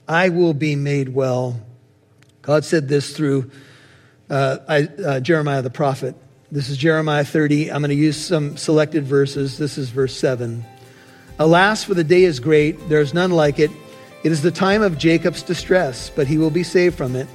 I 0.08 0.30
will 0.30 0.54
be 0.54 0.76
made 0.76 1.10
well. 1.10 1.60
God 2.42 2.66
said 2.66 2.88
this 2.88 3.16
through 3.16 3.52
uh, 4.30 4.58
I, 4.68 4.84
uh, 4.84 5.20
Jeremiah 5.20 5.62
the 5.62 5.70
prophet. 5.70 6.16
This 6.52 6.70
is 6.70 6.78
Jeremiah 6.78 7.26
30. 7.26 7.72
I'm 7.72 7.82
going 7.82 7.90
to 7.90 7.96
use 7.96 8.18
some 8.18 8.58
selected 8.58 9.06
verses. 9.06 9.58
This 9.58 9.78
is 9.78 9.90
verse 9.90 10.16
7. 10.18 10.64
Alas, 11.38 11.84
for 11.84 11.94
the 11.94 12.04
day 12.04 12.24
is 12.24 12.40
great, 12.40 12.90
there 12.90 13.02
is 13.02 13.14
none 13.14 13.32
like 13.32 13.60
it. 13.60 13.72
It 14.22 14.34
is 14.34 14.42
the 14.42 14.52
time 14.52 14.82
of 14.82 14.98
Jacob's 14.98 15.42
distress, 15.42 16.10
but 16.10 16.28
he 16.28 16.38
will 16.38 16.50
be 16.50 16.64
saved 16.64 16.98
from 16.98 17.16
it. 17.16 17.28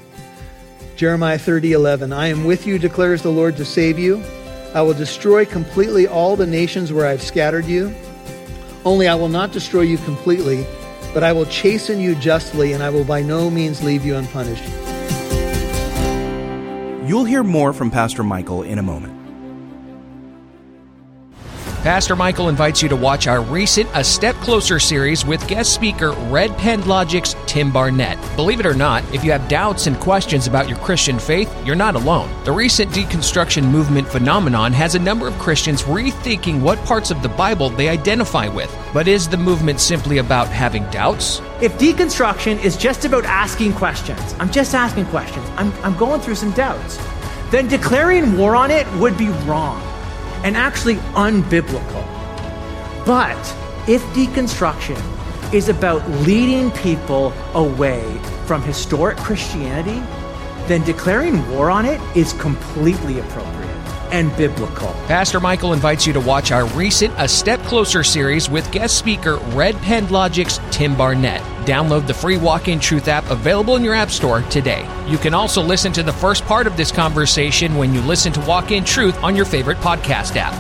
Jeremiah 0.97 1.39
30, 1.39 1.73
11. 1.73 2.13
I 2.13 2.29
am 2.29 2.45
with 2.45 2.67
you, 2.67 2.79
declares 2.79 3.23
the 3.23 3.31
Lord, 3.31 3.57
to 3.57 3.65
save 3.65 3.99
you. 3.99 4.23
I 4.75 4.83
will 4.83 4.93
destroy 4.93 5.47
completely 5.47 6.07
all 6.07 6.37
the 6.37 6.47
nations 6.47 6.93
where 6.93 7.07
I've 7.07 7.23
scattered 7.23 7.65
you. 7.65 7.95
Only 8.85 9.09
I 9.09 9.15
will 9.15 9.31
not 9.31 9.51
destroy 9.51 9.81
you 9.83 9.97
completely, 9.99 10.67
but 11.15 11.25
I 11.25 11.33
will 11.33 11.47
chasten 11.47 12.01
you 12.01 12.15
justly, 12.17 12.75
and 12.75 12.83
I 12.83 12.91
will 12.91 13.05
by 13.05 13.23
no 13.23 13.49
means 13.49 13.83
leave 13.83 14.05
you 14.05 14.17
unpunished. 14.17 14.65
You'll 17.09 17.25
hear 17.25 17.43
more 17.43 17.73
from 17.73 17.91
Pastor 17.91 18.23
Michael 18.23 18.63
in 18.63 18.79
a 18.79 18.83
moment. 18.83 19.14
Pastor 21.85 22.17
Michael 22.17 22.49
invites 22.49 22.81
you 22.81 22.89
to 22.89 22.97
watch 22.97 23.27
our 23.27 23.43
recent 23.43 23.91
A 23.93 24.03
Step 24.03 24.35
Closer 24.37 24.81
series 24.81 25.27
with 25.27 25.47
guest 25.47 25.75
speaker 25.75 26.13
Red 26.31 26.57
Pen 26.57 26.81
Logic's 26.87 27.37
Tim 27.45 27.71
Barnett. 27.71 28.19
Believe 28.37 28.59
it 28.59 28.65
or 28.65 28.73
not, 28.73 29.05
if 29.13 29.23
you 29.23 29.31
have 29.33 29.47
doubts 29.49 29.87
and 29.87 30.01
questions 30.01 30.47
about 30.47 30.67
your 30.67 30.79
Christian 30.79 31.19
faith, 31.19 31.55
you're 31.63 31.77
not 31.77 31.95
alone. 31.95 32.31
The 32.45 32.53
recent 32.53 32.91
deconstruction 32.91 33.71
movement 33.71 34.09
phenomenon 34.09 34.73
has 34.73 34.95
a 34.95 34.99
number 34.99 35.29
of 35.29 35.39
Christians 35.39 35.83
rethinking 35.83 36.63
what 36.63 36.83
parts 36.87 37.11
of 37.11 37.21
the 37.21 37.29
Bible 37.29 37.69
they 37.69 37.91
identify 37.91 38.49
with. 38.49 38.75
But 38.95 39.07
is 39.07 39.29
the 39.29 39.37
movement 39.37 39.79
simply 39.79 40.17
about 40.17 40.49
having 40.49 40.89
doubts? 40.89 41.43
If 41.61 41.77
deconstruction 41.77 42.65
is 42.65 42.79
just 42.79 43.05
about 43.05 43.27
asking 43.27 43.75
questions, 43.75 44.35
I'm 44.39 44.51
just 44.51 44.75
asking 44.75 45.05
questions, 45.09 45.47
I'm, 45.57 45.71
I'm 45.85 45.99
going 45.99 46.23
through 46.23 46.37
some 46.37 46.53
doubts, 46.53 46.99
then 47.51 47.69
declaring 47.69 48.39
war 48.39 48.57
on 48.57 48.71
it 48.71 48.91
would 48.95 49.19
be 49.19 49.29
wrong 49.45 49.94
and 50.45 50.57
actually 50.57 50.97
unbiblical. 51.17 52.05
But 53.05 53.41
if 53.89 54.03
deconstruction 54.15 55.01
is 55.53 55.69
about 55.69 56.09
leading 56.21 56.71
people 56.71 57.33
away 57.55 58.05
from 58.47 58.63
historic 58.63 59.17
Christianity, 59.19 60.01
then 60.69 60.85
declaring 60.85 61.47
war 61.51 61.71
on 61.71 61.85
it 61.85 62.01
is 62.17 62.33
completely 62.35 63.19
appropriate 63.19 63.64
and 64.15 64.35
biblical. 64.37 64.89
Pastor 65.09 65.41
Michael 65.41 65.73
invites 65.73 66.07
you 66.07 66.13
to 66.13 66.21
watch 66.21 66.53
our 66.53 66.67
recent 66.69 67.13
A 67.19 67.27
Step 67.27 67.61
Closer 67.63 68.05
series 68.05 68.49
with 68.49 68.71
guest 68.71 68.97
speaker 68.97 69.39
Red 69.53 69.75
Pen 69.79 70.09
Logic's 70.09 70.61
Tim 70.71 70.97
Barnett. 70.97 71.43
Download 71.67 72.07
the 72.07 72.15
free 72.15 72.37
Walk 72.37 72.69
in 72.69 72.79
Truth 72.79 73.09
app 73.09 73.29
available 73.29 73.75
in 73.75 73.83
your 73.83 73.95
App 73.95 74.11
Store 74.11 74.43
today. 74.43 74.89
You 75.09 75.19
can 75.19 75.35
also 75.35 75.61
listen 75.61 75.93
to 75.95 76.05
the 76.05 76.13
first 76.13 76.45
part 76.45 76.69
of 76.69 76.77
this 76.77 76.93
conversation 76.93 77.75
when 77.75 77.93
you 77.93 78.01
listen 78.03 78.33
to 78.35 78.41
Walk 78.43 78.71
in 78.71 78.85
Truth 78.85 79.21
on 79.25 79.35
your 79.35 79.45
favorite 79.45 79.79
podcast 79.79 80.37
app. 80.37 80.55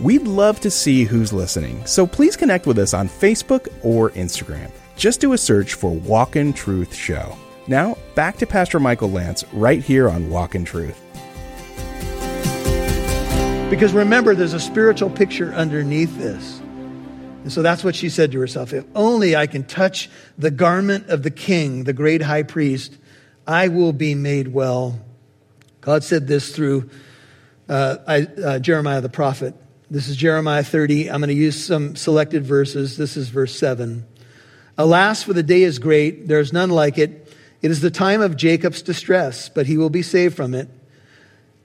We'd 0.00 0.26
love 0.26 0.58
to 0.60 0.72
see 0.72 1.04
who's 1.04 1.32
listening, 1.32 1.86
so 1.86 2.04
please 2.04 2.34
connect 2.36 2.66
with 2.66 2.80
us 2.80 2.94
on 2.94 3.08
Facebook 3.08 3.68
or 3.82 4.10
Instagram. 4.10 4.72
Just 4.96 5.20
do 5.20 5.34
a 5.34 5.38
search 5.38 5.74
for 5.74 5.92
Walk 5.92 6.34
in 6.34 6.52
Truth 6.52 6.92
Show. 6.94 7.36
Now, 7.68 7.93
back 8.14 8.36
to 8.38 8.46
Pastor 8.46 8.78
Michael 8.78 9.10
Lantz 9.10 9.44
right 9.52 9.82
here 9.82 10.08
on 10.08 10.30
Walk 10.30 10.54
in 10.54 10.64
Truth. 10.64 11.00
Because 13.70 13.92
remember, 13.92 14.34
there's 14.34 14.52
a 14.52 14.60
spiritual 14.60 15.10
picture 15.10 15.52
underneath 15.52 16.16
this. 16.16 16.60
And 16.60 17.52
so 17.52 17.60
that's 17.60 17.82
what 17.82 17.94
she 17.94 18.08
said 18.08 18.32
to 18.32 18.40
herself. 18.40 18.72
If 18.72 18.84
only 18.94 19.36
I 19.36 19.46
can 19.46 19.64
touch 19.64 20.08
the 20.38 20.50
garment 20.50 21.08
of 21.08 21.22
the 21.22 21.30
king, 21.30 21.84
the 21.84 21.92
great 21.92 22.22
high 22.22 22.44
priest, 22.44 22.96
I 23.46 23.68
will 23.68 23.92
be 23.92 24.14
made 24.14 24.48
well. 24.48 25.00
God 25.80 26.04
said 26.04 26.26
this 26.26 26.54
through 26.54 26.88
uh, 27.68 27.96
I, 28.06 28.22
uh, 28.22 28.58
Jeremiah 28.60 29.00
the 29.00 29.08
prophet. 29.08 29.54
This 29.90 30.08
is 30.08 30.16
Jeremiah 30.16 30.64
30. 30.64 31.10
I'm 31.10 31.20
going 31.20 31.28
to 31.28 31.34
use 31.34 31.62
some 31.62 31.96
selected 31.96 32.44
verses. 32.44 32.96
This 32.96 33.16
is 33.16 33.28
verse 33.28 33.54
7. 33.58 34.06
Alas, 34.78 35.22
for 35.22 35.32
the 35.32 35.42
day 35.42 35.62
is 35.62 35.78
great, 35.78 36.26
there 36.26 36.40
is 36.40 36.52
none 36.52 36.70
like 36.70 36.98
it. 36.98 37.23
It 37.64 37.70
is 37.70 37.80
the 37.80 37.90
time 37.90 38.20
of 38.20 38.36
Jacob's 38.36 38.82
distress, 38.82 39.48
but 39.48 39.64
he 39.64 39.78
will 39.78 39.88
be 39.88 40.02
saved 40.02 40.36
from 40.36 40.52
it. 40.52 40.68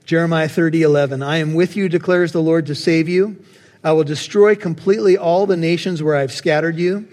Jeremiah 0.06 0.48
30, 0.48 0.80
11. 0.80 1.22
I 1.22 1.36
am 1.36 1.52
with 1.52 1.76
you, 1.76 1.90
declares 1.90 2.32
the 2.32 2.40
Lord, 2.40 2.64
to 2.68 2.74
save 2.74 3.06
you. 3.06 3.44
I 3.84 3.92
will 3.92 4.04
destroy 4.04 4.54
completely 4.54 5.18
all 5.18 5.44
the 5.44 5.58
nations 5.58 6.02
where 6.02 6.16
I've 6.16 6.32
scattered 6.32 6.78
you. 6.78 7.06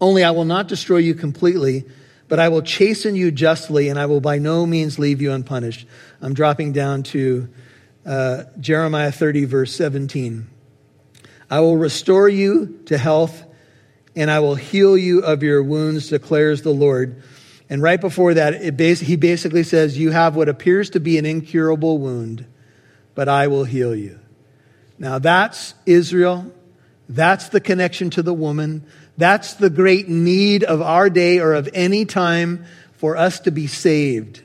Only 0.00 0.22
I 0.22 0.30
will 0.30 0.44
not 0.44 0.68
destroy 0.68 0.98
you 0.98 1.14
completely, 1.14 1.84
but 2.28 2.38
I 2.38 2.48
will 2.48 2.62
chasten 2.62 3.16
you 3.16 3.32
justly, 3.32 3.88
and 3.88 3.98
I 3.98 4.06
will 4.06 4.20
by 4.20 4.38
no 4.38 4.66
means 4.66 5.00
leave 5.00 5.20
you 5.20 5.32
unpunished. 5.32 5.88
I'm 6.22 6.32
dropping 6.32 6.74
down 6.74 7.02
to 7.02 7.48
uh, 8.06 8.44
Jeremiah 8.60 9.10
30, 9.10 9.46
verse 9.46 9.74
17. 9.74 10.46
I 11.50 11.58
will 11.58 11.76
restore 11.76 12.28
you 12.28 12.78
to 12.86 12.98
health, 12.98 13.42
and 14.14 14.30
I 14.30 14.38
will 14.38 14.54
heal 14.54 14.96
you 14.96 15.24
of 15.24 15.42
your 15.42 15.60
wounds, 15.60 16.08
declares 16.08 16.62
the 16.62 16.70
Lord. 16.70 17.20
And 17.68 17.82
right 17.82 18.00
before 18.00 18.34
that, 18.34 18.76
bas- 18.76 19.00
he 19.00 19.16
basically 19.16 19.62
says, 19.62 19.98
You 19.98 20.10
have 20.10 20.36
what 20.36 20.48
appears 20.48 20.90
to 20.90 21.00
be 21.00 21.18
an 21.18 21.26
incurable 21.26 21.98
wound, 21.98 22.46
but 23.14 23.28
I 23.28 23.48
will 23.48 23.64
heal 23.64 23.94
you. 23.94 24.20
Now 24.98 25.18
that's 25.18 25.74
Israel. 25.84 26.52
That's 27.08 27.48
the 27.50 27.60
connection 27.60 28.10
to 28.10 28.22
the 28.22 28.34
woman. 28.34 28.84
That's 29.16 29.54
the 29.54 29.70
great 29.70 30.08
need 30.08 30.64
of 30.64 30.82
our 30.82 31.08
day 31.08 31.38
or 31.38 31.54
of 31.54 31.68
any 31.72 32.04
time 32.04 32.64
for 32.94 33.16
us 33.16 33.40
to 33.40 33.50
be 33.50 33.66
saved. 33.66 34.42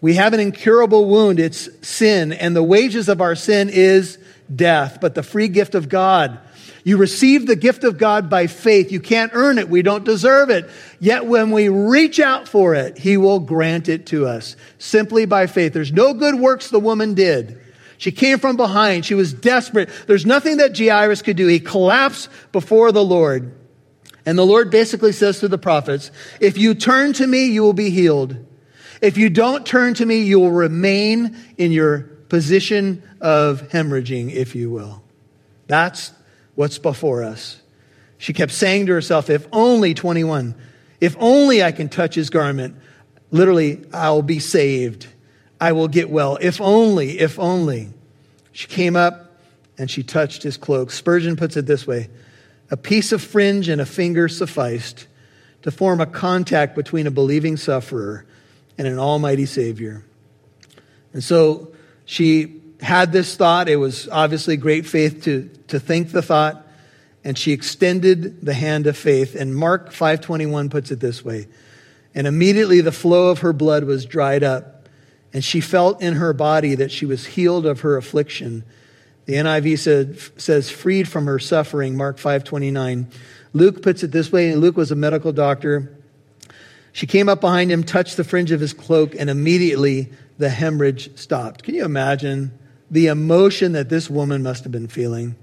We 0.00 0.14
have 0.14 0.34
an 0.34 0.40
incurable 0.40 1.06
wound. 1.06 1.40
It's 1.40 1.68
sin, 1.86 2.32
and 2.32 2.54
the 2.54 2.62
wages 2.62 3.08
of 3.08 3.20
our 3.20 3.34
sin 3.34 3.70
is 3.70 4.18
death, 4.54 4.98
but 5.00 5.14
the 5.14 5.22
free 5.22 5.48
gift 5.48 5.74
of 5.74 5.88
God 5.88 6.38
you 6.84 6.98
receive 6.98 7.46
the 7.46 7.56
gift 7.56 7.82
of 7.82 7.96
God 7.96 8.28
by 8.28 8.46
faith. 8.46 8.92
You 8.92 9.00
can't 9.00 9.32
earn 9.34 9.58
it. 9.58 9.70
We 9.70 9.80
don't 9.80 10.04
deserve 10.04 10.50
it. 10.50 10.68
Yet 11.00 11.24
when 11.24 11.50
we 11.50 11.70
reach 11.70 12.20
out 12.20 12.46
for 12.46 12.74
it, 12.74 12.98
He 12.98 13.16
will 13.16 13.40
grant 13.40 13.88
it 13.88 14.06
to 14.06 14.26
us 14.26 14.54
simply 14.78 15.24
by 15.24 15.46
faith. 15.46 15.72
There's 15.72 15.92
no 15.92 16.12
good 16.12 16.34
works 16.34 16.68
the 16.68 16.78
woman 16.78 17.14
did. 17.14 17.58
She 17.96 18.12
came 18.12 18.38
from 18.38 18.56
behind. 18.56 19.06
She 19.06 19.14
was 19.14 19.32
desperate. 19.32 19.88
There's 20.06 20.26
nothing 20.26 20.58
that 20.58 20.76
Jairus 20.76 21.22
could 21.22 21.38
do. 21.38 21.46
He 21.46 21.58
collapsed 21.58 22.28
before 22.52 22.92
the 22.92 23.04
Lord. 23.04 23.54
And 24.26 24.36
the 24.36 24.44
Lord 24.44 24.70
basically 24.70 25.12
says 25.12 25.40
to 25.40 25.48
the 25.48 25.58
prophets, 25.58 26.10
if 26.38 26.58
you 26.58 26.74
turn 26.74 27.14
to 27.14 27.26
me, 27.26 27.46
you 27.46 27.62
will 27.62 27.72
be 27.72 27.90
healed. 27.90 28.36
If 29.00 29.16
you 29.16 29.30
don't 29.30 29.64
turn 29.64 29.94
to 29.94 30.04
me, 30.06 30.22
you 30.22 30.38
will 30.38 30.50
remain 30.50 31.36
in 31.56 31.72
your 31.72 32.00
position 32.28 33.02
of 33.20 33.68
hemorrhaging, 33.70 34.32
if 34.32 34.54
you 34.54 34.70
will. 34.70 35.02
That's 35.66 36.12
what's 36.54 36.78
before 36.78 37.22
us. 37.22 37.60
She 38.18 38.32
kept 38.32 38.52
saying 38.52 38.86
to 38.86 38.92
herself, 38.92 39.28
if 39.30 39.46
only 39.52 39.94
21, 39.94 40.54
if 41.00 41.16
only 41.18 41.62
I 41.62 41.72
can 41.72 41.88
touch 41.88 42.14
his 42.14 42.30
garment, 42.30 42.76
literally, 43.30 43.84
I'll 43.92 44.22
be 44.22 44.38
saved. 44.38 45.06
I 45.60 45.72
will 45.72 45.88
get 45.88 46.10
well. 46.10 46.38
If 46.40 46.60
only, 46.60 47.18
if 47.18 47.38
only. 47.38 47.92
She 48.52 48.66
came 48.66 48.96
up 48.96 49.38
and 49.76 49.90
she 49.90 50.02
touched 50.02 50.42
his 50.42 50.56
cloak. 50.56 50.90
Spurgeon 50.90 51.36
puts 51.36 51.56
it 51.56 51.66
this 51.66 51.86
way 51.86 52.08
a 52.70 52.76
piece 52.76 53.12
of 53.12 53.22
fringe 53.22 53.68
and 53.68 53.80
a 53.80 53.86
finger 53.86 54.28
sufficed 54.28 55.06
to 55.62 55.70
form 55.70 56.00
a 56.00 56.06
contact 56.06 56.74
between 56.74 57.06
a 57.06 57.10
believing 57.10 57.56
sufferer 57.56 58.24
and 58.78 58.86
an 58.86 58.98
almighty 58.98 59.46
Savior. 59.46 60.02
And 61.12 61.22
so 61.22 61.72
she 62.04 62.60
had 62.84 63.12
this 63.12 63.34
thought. 63.34 63.68
It 63.68 63.76
was 63.76 64.08
obviously 64.08 64.56
great 64.56 64.86
faith 64.86 65.24
to, 65.24 65.50
to 65.68 65.80
think 65.80 66.12
the 66.12 66.22
thought, 66.22 66.66
and 67.24 67.36
she 67.36 67.52
extended 67.52 68.44
the 68.44 68.54
hand 68.54 68.86
of 68.86 68.96
faith. 68.96 69.34
And 69.34 69.56
Mark 69.56 69.92
5:21 69.92 70.70
puts 70.70 70.90
it 70.90 71.00
this 71.00 71.24
way: 71.24 71.48
And 72.14 72.26
immediately 72.26 72.80
the 72.80 72.92
flow 72.92 73.30
of 73.30 73.40
her 73.40 73.52
blood 73.52 73.84
was 73.84 74.04
dried 74.04 74.44
up, 74.44 74.88
and 75.32 75.42
she 75.42 75.60
felt 75.60 76.02
in 76.02 76.14
her 76.14 76.32
body 76.32 76.74
that 76.76 76.92
she 76.92 77.06
was 77.06 77.26
healed 77.26 77.66
of 77.66 77.80
her 77.80 77.96
affliction. 77.96 78.64
The 79.26 79.34
NIV 79.34 79.78
said, 79.78 80.18
says, 80.36 80.70
freed 80.70 81.08
from 81.08 81.24
her 81.24 81.38
suffering, 81.38 81.96
Mark 81.96 82.18
5.29. 82.18 83.10
Luke 83.54 83.82
puts 83.82 84.02
it 84.02 84.12
this 84.12 84.30
way, 84.30 84.50
and 84.50 84.60
Luke 84.60 84.76
was 84.76 84.90
a 84.90 84.96
medical 84.96 85.32
doctor. 85.32 85.96
She 86.92 87.06
came 87.06 87.30
up 87.30 87.40
behind 87.40 87.72
him, 87.72 87.84
touched 87.84 88.18
the 88.18 88.24
fringe 88.24 88.50
of 88.50 88.60
his 88.60 88.74
cloak, 88.74 89.14
and 89.18 89.30
immediately 89.30 90.12
the 90.36 90.50
hemorrhage 90.50 91.16
stopped. 91.16 91.62
Can 91.62 91.74
you 91.74 91.86
imagine 91.86 92.58
the 92.90 93.06
emotion 93.08 93.72
that 93.72 93.88
this 93.88 94.08
woman 94.08 94.42
must 94.42 94.64
have 94.64 94.72
been 94.72 94.88
feeling? 94.88 95.36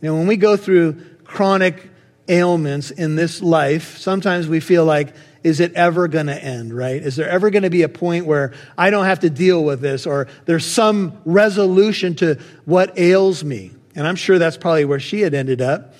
You 0.00 0.08
know, 0.08 0.14
when 0.16 0.26
we 0.26 0.36
go 0.36 0.56
through 0.56 1.02
chronic 1.24 1.90
ailments 2.28 2.90
in 2.90 3.16
this 3.16 3.42
life, 3.42 3.98
sometimes 3.98 4.48
we 4.48 4.60
feel 4.60 4.84
like 4.84 5.14
is 5.44 5.60
it 5.60 5.74
ever 5.74 6.08
going 6.08 6.26
to 6.26 6.44
end, 6.44 6.76
right? 6.76 7.00
Is 7.00 7.16
there 7.16 7.28
ever 7.28 7.50
going 7.50 7.62
to 7.62 7.70
be 7.70 7.82
a 7.82 7.88
point 7.88 8.26
where 8.26 8.52
I 8.76 8.90
don't 8.90 9.04
have 9.04 9.20
to 9.20 9.30
deal 9.30 9.62
with 9.62 9.80
this 9.80 10.06
or 10.06 10.28
there's 10.46 10.66
some 10.66 11.18
resolution 11.24 12.14
to 12.16 12.38
what 12.64 12.98
ails 12.98 13.44
me? 13.44 13.70
And 13.94 14.06
I'm 14.06 14.16
sure 14.16 14.38
that's 14.38 14.56
probably 14.56 14.84
where 14.84 15.00
she 15.00 15.20
had 15.20 15.34
ended 15.34 15.60
up. 15.60 15.94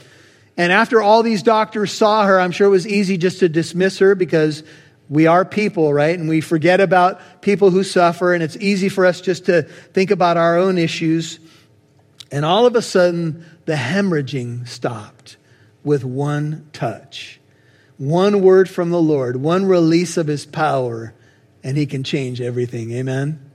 And 0.56 0.72
after 0.72 1.00
all 1.00 1.22
these 1.22 1.42
doctors 1.42 1.92
saw 1.92 2.26
her, 2.26 2.40
I'm 2.40 2.50
sure 2.50 2.66
it 2.66 2.70
was 2.70 2.86
easy 2.86 3.16
just 3.16 3.38
to 3.40 3.48
dismiss 3.48 3.98
her 3.98 4.14
because 4.16 4.64
we 5.10 5.26
are 5.26 5.44
people, 5.44 5.92
right? 5.92 6.18
And 6.18 6.28
we 6.28 6.40
forget 6.40 6.80
about 6.80 7.40
people 7.40 7.70
who 7.70 7.82
suffer, 7.82 8.34
and 8.34 8.42
it's 8.42 8.56
easy 8.56 8.88
for 8.88 9.06
us 9.06 9.20
just 9.20 9.46
to 9.46 9.62
think 9.62 10.10
about 10.10 10.36
our 10.36 10.58
own 10.58 10.76
issues. 10.76 11.40
And 12.30 12.44
all 12.44 12.66
of 12.66 12.76
a 12.76 12.82
sudden, 12.82 13.44
the 13.64 13.74
hemorrhaging 13.74 14.68
stopped 14.68 15.36
with 15.82 16.04
one 16.04 16.68
touch. 16.72 17.40
One 17.96 18.42
word 18.42 18.68
from 18.68 18.90
the 18.90 19.00
Lord, 19.00 19.36
one 19.36 19.64
release 19.64 20.16
of 20.16 20.26
his 20.26 20.44
power, 20.44 21.14
and 21.64 21.76
he 21.76 21.86
can 21.86 22.04
change 22.04 22.40
everything. 22.40 22.92
Amen? 22.92 23.50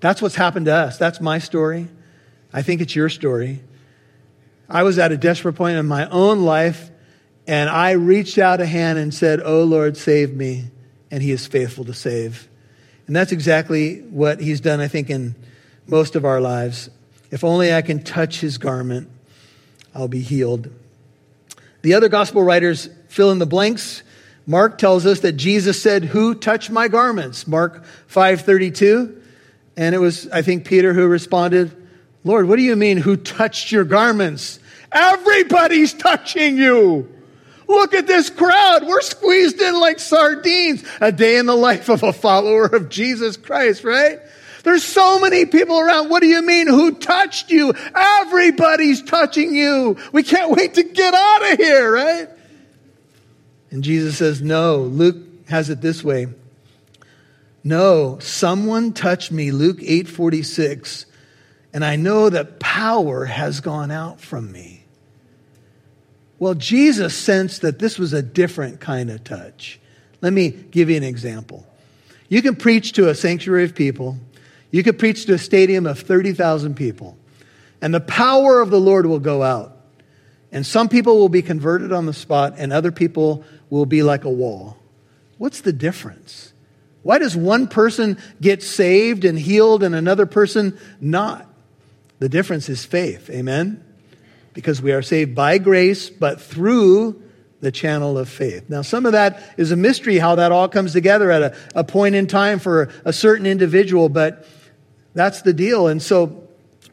That's 0.00 0.22
what's 0.22 0.36
happened 0.36 0.66
to 0.66 0.74
us. 0.74 0.98
That's 0.98 1.20
my 1.20 1.38
story. 1.38 1.88
I 2.52 2.62
think 2.62 2.80
it's 2.80 2.94
your 2.94 3.08
story. 3.08 3.62
I 4.68 4.84
was 4.84 4.98
at 4.98 5.12
a 5.12 5.16
desperate 5.16 5.54
point 5.54 5.78
in 5.78 5.86
my 5.86 6.08
own 6.08 6.44
life, 6.44 6.90
and 7.46 7.68
I 7.68 7.92
reached 7.92 8.38
out 8.38 8.60
a 8.60 8.66
hand 8.66 8.98
and 8.98 9.12
said, 9.12 9.40
Oh 9.44 9.64
Lord, 9.64 9.96
save 9.96 10.34
me. 10.34 10.70
And 11.10 11.22
he 11.22 11.30
is 11.30 11.46
faithful 11.46 11.84
to 11.84 11.94
save. 11.94 12.48
And 13.06 13.14
that's 13.14 13.32
exactly 13.32 14.00
what 14.00 14.40
he's 14.40 14.60
done, 14.60 14.80
I 14.80 14.88
think, 14.88 15.10
in 15.10 15.34
most 15.86 16.16
of 16.16 16.24
our 16.24 16.40
lives. 16.40 16.90
If 17.30 17.44
only 17.44 17.72
I 17.72 17.82
can 17.82 18.02
touch 18.02 18.40
his 18.40 18.58
garment, 18.58 19.08
I'll 19.94 20.08
be 20.08 20.20
healed. 20.20 20.68
The 21.82 21.94
other 21.94 22.08
gospel 22.08 22.42
writers 22.42 22.88
fill 23.08 23.30
in 23.30 23.38
the 23.38 23.46
blanks. 23.46 24.02
Mark 24.46 24.78
tells 24.78 25.06
us 25.06 25.20
that 25.20 25.32
Jesus 25.32 25.80
said, 25.80 26.06
"Who 26.06 26.34
touched 26.34 26.70
my 26.70 26.88
garments?" 26.88 27.46
Mark 27.46 27.84
5:32. 28.06 29.14
And 29.76 29.94
it 29.94 29.98
was 29.98 30.28
I 30.32 30.42
think 30.42 30.64
Peter 30.64 30.92
who 30.92 31.06
responded, 31.06 31.70
"Lord, 32.24 32.48
what 32.48 32.56
do 32.56 32.62
you 32.62 32.76
mean 32.76 32.98
who 32.98 33.16
touched 33.16 33.70
your 33.70 33.84
garments? 33.84 34.58
Everybody's 34.92 35.92
touching 35.92 36.58
you." 36.58 37.08
Look 37.68 37.94
at 37.94 38.06
this 38.06 38.30
crowd. 38.30 38.86
We're 38.86 39.00
squeezed 39.00 39.60
in 39.60 39.78
like 39.80 39.98
sardines. 39.98 40.84
A 41.00 41.10
day 41.10 41.36
in 41.36 41.46
the 41.46 41.56
life 41.56 41.88
of 41.88 42.02
a 42.02 42.12
follower 42.12 42.66
of 42.66 42.88
Jesus 42.88 43.36
Christ, 43.36 43.84
right? 43.84 44.20
There's 44.62 44.84
so 44.84 45.20
many 45.20 45.46
people 45.46 45.78
around. 45.78 46.08
What 46.08 46.22
do 46.22 46.28
you 46.28 46.42
mean? 46.42 46.66
Who 46.66 46.92
touched 46.92 47.50
you? 47.50 47.72
Everybody's 47.94 49.02
touching 49.02 49.54
you. 49.54 49.96
We 50.12 50.22
can't 50.22 50.50
wait 50.50 50.74
to 50.74 50.82
get 50.82 51.14
out 51.14 51.52
of 51.52 51.58
here, 51.58 51.92
right? 51.92 52.28
And 53.70 53.84
Jesus 53.84 54.18
says, 54.18 54.42
No. 54.42 54.78
Luke 54.78 55.16
has 55.48 55.70
it 55.70 55.80
this 55.80 56.02
way. 56.02 56.26
No, 57.66 58.18
someone 58.20 58.92
touched 58.92 59.32
me, 59.32 59.50
Luke 59.50 59.78
8 59.82 60.06
46, 60.06 61.06
and 61.72 61.84
I 61.84 61.96
know 61.96 62.30
that 62.30 62.60
power 62.60 63.24
has 63.24 63.60
gone 63.60 63.90
out 63.90 64.20
from 64.20 64.52
me. 64.52 64.75
Well, 66.38 66.54
Jesus 66.54 67.16
sensed 67.16 67.62
that 67.62 67.78
this 67.78 67.98
was 67.98 68.12
a 68.12 68.22
different 68.22 68.80
kind 68.80 69.10
of 69.10 69.24
touch. 69.24 69.80
Let 70.20 70.32
me 70.32 70.50
give 70.50 70.90
you 70.90 70.96
an 70.96 71.02
example. 71.02 71.66
You 72.28 72.42
can 72.42 72.56
preach 72.56 72.92
to 72.92 73.08
a 73.08 73.14
sanctuary 73.14 73.64
of 73.64 73.74
people, 73.74 74.18
you 74.70 74.82
could 74.82 74.98
preach 74.98 75.26
to 75.26 75.34
a 75.34 75.38
stadium 75.38 75.86
of 75.86 76.00
30,000 76.00 76.74
people, 76.74 77.16
and 77.80 77.94
the 77.94 78.00
power 78.00 78.60
of 78.60 78.70
the 78.70 78.80
Lord 78.80 79.06
will 79.06 79.20
go 79.20 79.42
out. 79.42 79.72
And 80.52 80.64
some 80.64 80.88
people 80.88 81.18
will 81.18 81.28
be 81.28 81.42
converted 81.42 81.92
on 81.92 82.06
the 82.06 82.12
spot, 82.12 82.54
and 82.56 82.72
other 82.72 82.92
people 82.92 83.44
will 83.68 83.86
be 83.86 84.02
like 84.02 84.24
a 84.24 84.30
wall. 84.30 84.76
What's 85.38 85.60
the 85.60 85.72
difference? 85.72 86.52
Why 87.02 87.18
does 87.18 87.36
one 87.36 87.68
person 87.68 88.18
get 88.40 88.62
saved 88.62 89.24
and 89.24 89.38
healed 89.38 89.82
and 89.82 89.94
another 89.94 90.26
person 90.26 90.78
not? 91.00 91.46
The 92.18 92.28
difference 92.28 92.68
is 92.68 92.84
faith. 92.84 93.30
Amen? 93.30 93.84
Because 94.56 94.80
we 94.80 94.92
are 94.92 95.02
saved 95.02 95.34
by 95.34 95.58
grace, 95.58 96.08
but 96.08 96.40
through 96.40 97.22
the 97.60 97.70
channel 97.70 98.16
of 98.16 98.26
faith. 98.26 98.70
Now, 98.70 98.80
some 98.80 99.04
of 99.04 99.12
that 99.12 99.42
is 99.58 99.70
a 99.70 99.76
mystery 99.76 100.16
how 100.16 100.36
that 100.36 100.50
all 100.50 100.66
comes 100.66 100.94
together 100.94 101.30
at 101.30 101.42
a, 101.42 101.56
a 101.74 101.84
point 101.84 102.14
in 102.14 102.26
time 102.26 102.58
for 102.58 102.88
a 103.04 103.12
certain 103.12 103.44
individual, 103.44 104.08
but 104.08 104.46
that's 105.12 105.42
the 105.42 105.52
deal. 105.52 105.88
And 105.88 106.02
so 106.02 106.48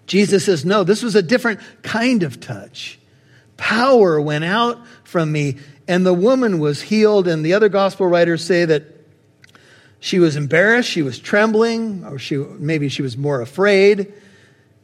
Jesus 0.07 0.43
says, 0.43 0.65
no, 0.65 0.83
this 0.83 1.03
was 1.03 1.15
a 1.15 1.21
different 1.21 1.61
kind 1.83 2.23
of 2.23 2.41
touch. 2.41 2.99
Power 3.55 4.19
went 4.19 4.43
out 4.43 4.77
from 5.05 5.31
me, 5.31 5.57
and 5.87 6.05
the 6.05 6.13
woman 6.13 6.59
was 6.59 6.81
healed. 6.81 7.29
And 7.29 7.45
the 7.45 7.53
other 7.53 7.69
gospel 7.69 8.07
writers 8.07 8.43
say 8.43 8.65
that 8.65 8.83
she 10.01 10.19
was 10.19 10.35
embarrassed, 10.35 10.89
she 10.89 11.01
was 11.01 11.17
trembling, 11.17 12.03
or 12.03 12.19
she, 12.19 12.35
maybe 12.35 12.89
she 12.89 13.01
was 13.01 13.15
more 13.15 13.39
afraid. 13.39 14.11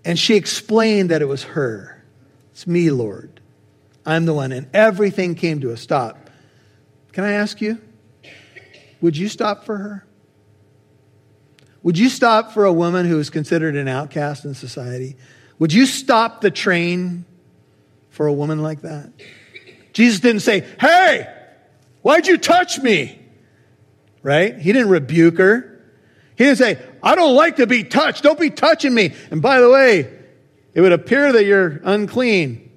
And 0.05 0.17
she 0.17 0.35
explained 0.35 1.09
that 1.09 1.21
it 1.21 1.27
was 1.27 1.43
her. 1.43 1.98
It's 2.59 2.67
me, 2.67 2.91
Lord. 2.91 3.39
I'm 4.05 4.25
the 4.25 4.33
one. 4.33 4.51
And 4.51 4.67
everything 4.73 5.35
came 5.35 5.61
to 5.61 5.71
a 5.71 5.77
stop. 5.77 6.29
Can 7.13 7.23
I 7.23 7.31
ask 7.31 7.61
you, 7.61 7.79
would 8.99 9.15
you 9.15 9.29
stop 9.29 9.63
for 9.63 9.77
her? 9.77 10.05
Would 11.83 11.97
you 11.97 12.09
stop 12.09 12.51
for 12.51 12.65
a 12.65 12.73
woman 12.73 13.05
who 13.05 13.17
is 13.17 13.29
considered 13.29 13.77
an 13.77 13.87
outcast 13.87 14.43
in 14.43 14.55
society? 14.55 15.15
Would 15.57 15.71
you 15.71 15.85
stop 15.85 16.41
the 16.41 16.51
train 16.51 17.23
for 18.09 18.27
a 18.27 18.33
woman 18.33 18.61
like 18.61 18.81
that? 18.81 19.09
Jesus 19.93 20.19
didn't 20.19 20.41
say, 20.41 20.67
Hey, 20.81 21.33
why'd 22.01 22.27
you 22.27 22.37
touch 22.37 22.77
me? 22.79 23.21
Right? 24.21 24.59
He 24.59 24.73
didn't 24.73 24.89
rebuke 24.89 25.37
her. 25.37 25.81
He 26.35 26.43
didn't 26.43 26.57
say, 26.57 26.77
I 27.01 27.15
don't 27.15 27.35
like 27.35 27.55
to 27.55 27.67
be 27.67 27.85
touched. 27.85 28.23
Don't 28.23 28.37
be 28.37 28.49
touching 28.49 28.93
me. 28.93 29.13
And 29.31 29.41
by 29.41 29.61
the 29.61 29.69
way, 29.69 30.18
it 30.73 30.81
would 30.81 30.91
appear 30.91 31.31
that 31.33 31.45
you're 31.45 31.81
unclean. 31.83 32.69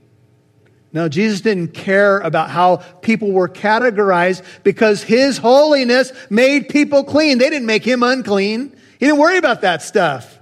No, 0.93 1.09
Jesus 1.09 1.41
didn't 1.41 1.69
care 1.69 2.19
about 2.21 2.51
how 2.51 2.77
people 2.77 3.33
were 3.33 3.49
categorized 3.49 4.43
because 4.63 5.03
his 5.03 5.39
holiness 5.39 6.13
made 6.29 6.69
people 6.69 7.03
clean. 7.05 7.39
They 7.39 7.49
didn't 7.49 7.67
make 7.67 7.85
him 7.85 8.03
unclean. 8.03 8.77
He 9.01 9.07
didn't 9.07 9.19
worry 9.19 9.39
about 9.39 9.63
that 9.63 9.83
stuff. 9.83 10.39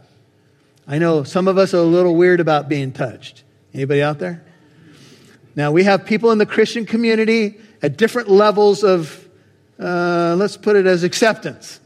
I 0.88 0.98
know 0.98 1.22
some 1.22 1.46
of 1.46 1.56
us 1.56 1.72
are 1.72 1.78
a 1.78 1.82
little 1.82 2.16
weird 2.16 2.40
about 2.40 2.68
being 2.68 2.90
touched. 2.90 3.44
Anybody 3.72 4.02
out 4.02 4.18
there? 4.18 4.44
Now, 5.54 5.70
we 5.70 5.84
have 5.84 6.04
people 6.04 6.32
in 6.32 6.38
the 6.38 6.46
Christian 6.46 6.84
community 6.84 7.60
at 7.80 7.96
different 7.96 8.28
levels 8.28 8.82
of, 8.82 9.28
uh, 9.78 10.34
let's 10.36 10.56
put 10.56 10.74
it 10.74 10.86
as 10.86 11.04
acceptance. 11.04 11.78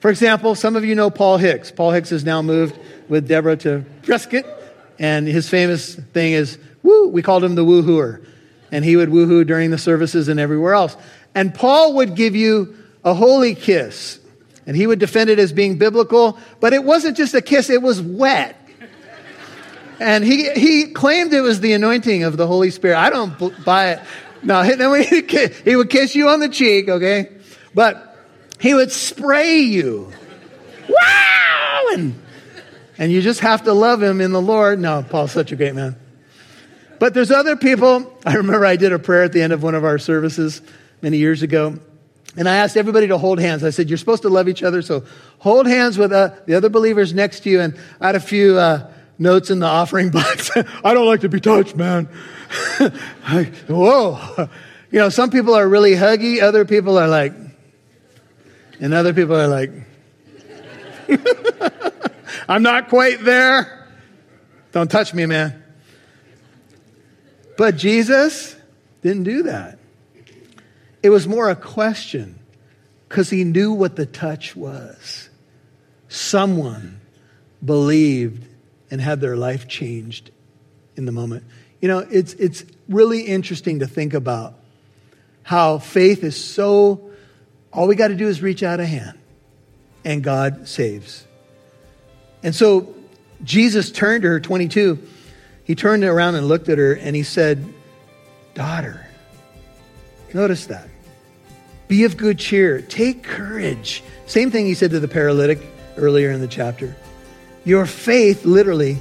For 0.00 0.10
example, 0.10 0.56
some 0.56 0.74
of 0.74 0.84
you 0.84 0.94
know 0.94 1.10
Paul 1.10 1.36
Hicks. 1.36 1.70
Paul 1.70 1.92
Hicks 1.92 2.10
has 2.10 2.24
now 2.24 2.42
moved 2.42 2.78
with 3.08 3.28
Deborah 3.28 3.56
to 3.58 3.84
Prescott, 4.02 4.44
and 4.98 5.26
his 5.26 5.48
famous 5.48 5.94
thing 5.94 6.32
is, 6.32 6.58
woo, 6.82 7.08
we 7.08 7.22
called 7.22 7.44
him 7.44 7.54
the 7.54 7.64
woo-hooer. 7.64 8.22
and 8.70 8.84
he 8.84 8.96
would 8.96 9.08
woohoo 9.08 9.46
during 9.46 9.70
the 9.70 9.78
services 9.78 10.28
and 10.28 10.38
everywhere 10.38 10.74
else. 10.74 10.96
And 11.34 11.54
Paul 11.54 11.94
would 11.94 12.14
give 12.14 12.36
you 12.36 12.76
a 13.04 13.14
holy 13.14 13.54
kiss, 13.54 14.20
and 14.66 14.76
he 14.76 14.86
would 14.86 14.98
defend 14.98 15.30
it 15.30 15.38
as 15.38 15.52
being 15.52 15.78
biblical, 15.78 16.38
but 16.60 16.72
it 16.72 16.84
wasn't 16.84 17.16
just 17.16 17.34
a 17.34 17.40
kiss, 17.40 17.70
it 17.70 17.80
was 17.80 18.02
wet. 18.02 18.56
And 20.00 20.22
he, 20.22 20.50
he 20.50 20.86
claimed 20.92 21.32
it 21.32 21.40
was 21.40 21.60
the 21.60 21.72
anointing 21.72 22.22
of 22.22 22.36
the 22.36 22.46
Holy 22.46 22.70
Spirit. 22.70 22.96
I 22.98 23.10
don't 23.10 23.64
buy 23.64 23.92
it. 23.92 24.00
No, 24.42 24.62
he 25.64 25.76
would 25.76 25.90
kiss 25.90 26.14
you 26.14 26.28
on 26.28 26.40
the 26.40 26.48
cheek, 26.48 26.88
okay? 26.88 27.30
But 27.74 28.16
he 28.60 28.74
would 28.74 28.92
spray 28.92 29.58
you. 29.58 30.12
Wow! 30.88 31.84
And, 31.92 32.22
and 32.98 33.12
you 33.12 33.22
just 33.22 33.40
have 33.40 33.64
to 33.64 33.72
love 33.72 34.02
him 34.02 34.20
in 34.20 34.32
the 34.32 34.42
Lord. 34.42 34.78
No, 34.78 35.04
Paul's 35.08 35.32
such 35.32 35.52
a 35.52 35.56
great 35.56 35.74
man. 35.74 35.96
But 36.98 37.14
there's 37.14 37.30
other 37.30 37.56
people. 37.56 38.12
I 38.26 38.34
remember 38.34 38.66
I 38.66 38.76
did 38.76 38.92
a 38.92 38.98
prayer 38.98 39.22
at 39.22 39.32
the 39.32 39.40
end 39.40 39.52
of 39.52 39.62
one 39.62 39.74
of 39.74 39.84
our 39.84 39.98
services 39.98 40.60
many 41.00 41.18
years 41.18 41.42
ago. 41.42 41.78
And 42.36 42.48
I 42.48 42.56
asked 42.56 42.76
everybody 42.76 43.08
to 43.08 43.18
hold 43.18 43.38
hands. 43.38 43.64
I 43.64 43.70
said, 43.70 43.88
You're 43.88 43.98
supposed 43.98 44.22
to 44.22 44.28
love 44.28 44.48
each 44.48 44.62
other, 44.62 44.82
so 44.82 45.04
hold 45.38 45.66
hands 45.66 45.96
with 45.96 46.12
uh, 46.12 46.34
the 46.46 46.54
other 46.54 46.68
believers 46.68 47.14
next 47.14 47.40
to 47.40 47.50
you. 47.50 47.60
And 47.60 47.78
I 48.00 48.06
had 48.06 48.16
a 48.16 48.20
few 48.20 48.58
uh, 48.58 48.90
notes 49.18 49.50
in 49.50 49.60
the 49.60 49.66
offering 49.66 50.10
box. 50.12 50.50
I 50.56 50.94
don't 50.94 51.06
like 51.06 51.20
to 51.20 51.28
be 51.28 51.40
touched, 51.40 51.76
man. 51.76 52.08
I, 53.24 53.50
whoa. 53.68 54.48
You 54.90 55.00
know, 55.00 55.08
some 55.08 55.30
people 55.30 55.54
are 55.54 55.68
really 55.68 55.92
huggy, 55.92 56.40
other 56.40 56.64
people 56.64 56.98
are 56.98 57.08
like, 57.08 57.34
and 58.80 58.94
other 58.94 59.12
people 59.12 59.36
are 59.36 59.48
like, 59.48 59.70
I'm 62.48 62.62
not 62.62 62.88
quite 62.88 63.22
there. 63.22 63.86
Don't 64.72 64.90
touch 64.90 65.12
me, 65.12 65.26
man. 65.26 65.62
But 67.56 67.76
Jesus 67.76 68.56
didn't 69.02 69.24
do 69.24 69.44
that. 69.44 69.78
It 71.02 71.10
was 71.10 71.28
more 71.28 71.50
a 71.50 71.56
question 71.56 72.38
because 73.08 73.30
he 73.30 73.44
knew 73.44 73.72
what 73.72 73.96
the 73.96 74.06
touch 74.06 74.56
was. 74.56 75.28
Someone 76.08 77.00
believed 77.64 78.46
and 78.90 79.00
had 79.00 79.20
their 79.20 79.36
life 79.36 79.68
changed 79.68 80.30
in 80.96 81.04
the 81.04 81.12
moment. 81.12 81.44
You 81.80 81.88
know, 81.88 81.98
it's, 81.98 82.32
it's 82.34 82.64
really 82.88 83.22
interesting 83.22 83.80
to 83.80 83.86
think 83.86 84.14
about 84.14 84.54
how 85.42 85.78
faith 85.78 86.24
is 86.24 86.42
so, 86.42 87.10
all 87.72 87.86
we 87.86 87.94
got 87.94 88.08
to 88.08 88.16
do 88.16 88.28
is 88.28 88.42
reach 88.42 88.62
out 88.62 88.80
a 88.80 88.86
hand 88.86 89.18
and 90.04 90.22
God 90.22 90.66
saves. 90.66 91.27
And 92.42 92.54
so 92.54 92.94
Jesus 93.42 93.90
turned 93.90 94.22
to 94.22 94.28
her, 94.28 94.40
22, 94.40 94.98
he 95.64 95.74
turned 95.74 96.04
around 96.04 96.34
and 96.34 96.48
looked 96.48 96.68
at 96.68 96.78
her 96.78 96.94
and 96.94 97.14
he 97.14 97.22
said, 97.22 97.64
Daughter, 98.54 99.06
notice 100.32 100.66
that. 100.66 100.88
Be 101.88 102.04
of 102.04 102.16
good 102.16 102.38
cheer. 102.38 102.82
Take 102.82 103.22
courage. 103.22 104.02
Same 104.26 104.50
thing 104.50 104.66
he 104.66 104.74
said 104.74 104.90
to 104.90 105.00
the 105.00 105.08
paralytic 105.08 105.60
earlier 105.96 106.30
in 106.30 106.40
the 106.40 106.48
chapter. 106.48 106.96
Your 107.64 107.86
faith 107.86 108.44
literally 108.44 108.98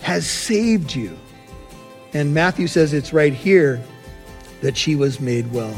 has 0.00 0.26
saved 0.28 0.94
you. 0.94 1.16
And 2.12 2.34
Matthew 2.34 2.66
says 2.66 2.92
it's 2.92 3.12
right 3.12 3.32
here 3.32 3.82
that 4.62 4.76
she 4.76 4.96
was 4.96 5.20
made 5.20 5.52
well. 5.52 5.74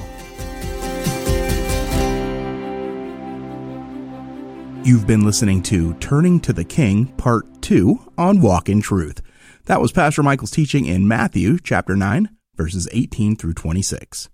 You've 4.84 5.06
been 5.06 5.24
listening 5.24 5.62
to 5.64 5.94
Turning 5.94 6.40
to 6.40 6.52
the 6.52 6.64
King, 6.64 7.06
Part 7.12 7.62
2 7.62 8.14
on 8.18 8.40
Walk 8.40 8.68
in 8.68 8.80
Truth. 8.80 9.22
That 9.66 9.80
was 9.80 9.92
Pastor 9.92 10.24
Michael's 10.24 10.50
teaching 10.50 10.86
in 10.86 11.06
Matthew 11.06 11.60
chapter 11.60 11.94
9, 11.94 12.28
verses 12.56 12.88
18 12.90 13.36
through 13.36 13.52
26. 13.54 14.28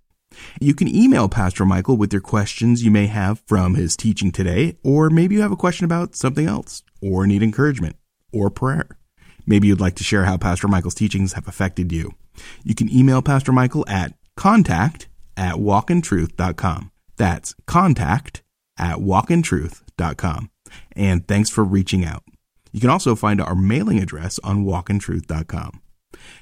You 0.58 0.74
can 0.74 0.88
email 0.88 1.28
Pastor 1.28 1.66
Michael 1.66 1.98
with 1.98 2.14
your 2.14 2.22
questions 2.22 2.82
you 2.82 2.90
may 2.90 3.08
have 3.08 3.42
from 3.46 3.74
his 3.74 3.94
teaching 3.94 4.32
today, 4.32 4.78
or 4.82 5.10
maybe 5.10 5.34
you 5.34 5.42
have 5.42 5.52
a 5.52 5.56
question 5.56 5.84
about 5.84 6.16
something 6.16 6.46
else, 6.46 6.82
or 7.02 7.26
need 7.26 7.42
encouragement, 7.42 7.96
or 8.32 8.48
prayer. 8.48 8.88
Maybe 9.46 9.68
you'd 9.68 9.82
like 9.82 9.96
to 9.96 10.04
share 10.04 10.24
how 10.24 10.38
Pastor 10.38 10.66
Michael's 10.66 10.94
teachings 10.94 11.34
have 11.34 11.46
affected 11.46 11.92
you. 11.92 12.14
You 12.64 12.74
can 12.74 12.90
email 12.90 13.20
Pastor 13.20 13.52
Michael 13.52 13.84
at 13.86 14.14
contact 14.34 15.08
at 15.36 15.56
walkintruth.com. 15.56 16.90
That's 17.18 17.54
contact 17.66 18.42
at 18.78 18.98
walkintruth.com. 18.98 20.50
And 20.92 21.26
thanks 21.26 21.50
for 21.50 21.64
reaching 21.64 22.04
out. 22.04 22.22
You 22.72 22.80
can 22.80 22.90
also 22.90 23.14
find 23.14 23.40
our 23.40 23.54
mailing 23.54 23.98
address 23.98 24.38
on 24.44 24.64
walkintruth.com. 24.64 25.80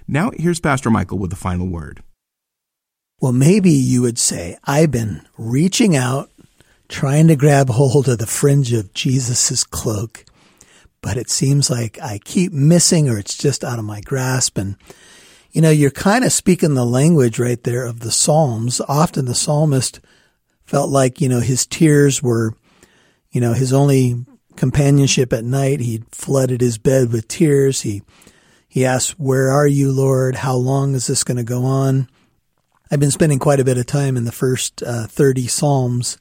Now, 0.08 0.30
here's 0.34 0.60
Pastor 0.60 0.90
Michael 0.90 1.18
with 1.18 1.30
the 1.30 1.36
final 1.36 1.68
word. 1.68 2.02
Well, 3.20 3.32
maybe 3.32 3.70
you 3.70 4.02
would 4.02 4.18
say, 4.18 4.58
I've 4.64 4.90
been 4.90 5.22
reaching 5.38 5.96
out, 5.96 6.30
trying 6.88 7.28
to 7.28 7.36
grab 7.36 7.70
hold 7.70 8.08
of 8.08 8.18
the 8.18 8.26
fringe 8.26 8.72
of 8.72 8.92
Jesus' 8.92 9.64
cloak, 9.64 10.24
but 11.00 11.16
it 11.16 11.30
seems 11.30 11.70
like 11.70 11.98
I 12.02 12.18
keep 12.24 12.52
missing 12.52 13.08
or 13.08 13.18
it's 13.18 13.36
just 13.36 13.64
out 13.64 13.78
of 13.78 13.84
my 13.84 14.00
grasp. 14.00 14.58
And, 14.58 14.76
you 15.52 15.62
know, 15.62 15.70
you're 15.70 15.90
kind 15.90 16.24
of 16.24 16.32
speaking 16.32 16.74
the 16.74 16.84
language 16.84 17.38
right 17.38 17.62
there 17.62 17.86
of 17.86 18.00
the 18.00 18.10
Psalms. 18.10 18.82
Often 18.86 19.24
the 19.24 19.34
psalmist 19.34 20.00
felt 20.66 20.90
like, 20.90 21.20
you 21.20 21.28
know, 21.28 21.40
his 21.40 21.66
tears 21.66 22.22
were, 22.22 22.54
you 23.30 23.40
know, 23.40 23.52
his 23.52 23.72
only 23.72 24.24
companionship 24.56 25.32
at 25.32 25.44
night. 25.44 25.80
He 25.80 26.02
flooded 26.10 26.60
his 26.60 26.78
bed 26.78 27.12
with 27.12 27.28
tears. 27.28 27.82
He, 27.82 28.02
he 28.68 28.84
asked, 28.84 29.18
where 29.18 29.50
are 29.50 29.66
you, 29.66 29.92
Lord? 29.92 30.36
How 30.36 30.56
long 30.56 30.94
is 30.94 31.06
this 31.06 31.24
going 31.24 31.36
to 31.36 31.44
go 31.44 31.64
on? 31.64 32.08
I've 32.90 33.00
been 33.00 33.10
spending 33.10 33.38
quite 33.38 33.60
a 33.60 33.64
bit 33.64 33.78
of 33.78 33.86
time 33.86 34.16
in 34.16 34.24
the 34.24 34.32
first 34.32 34.82
uh, 34.82 35.06
30 35.06 35.46
Psalms. 35.46 36.18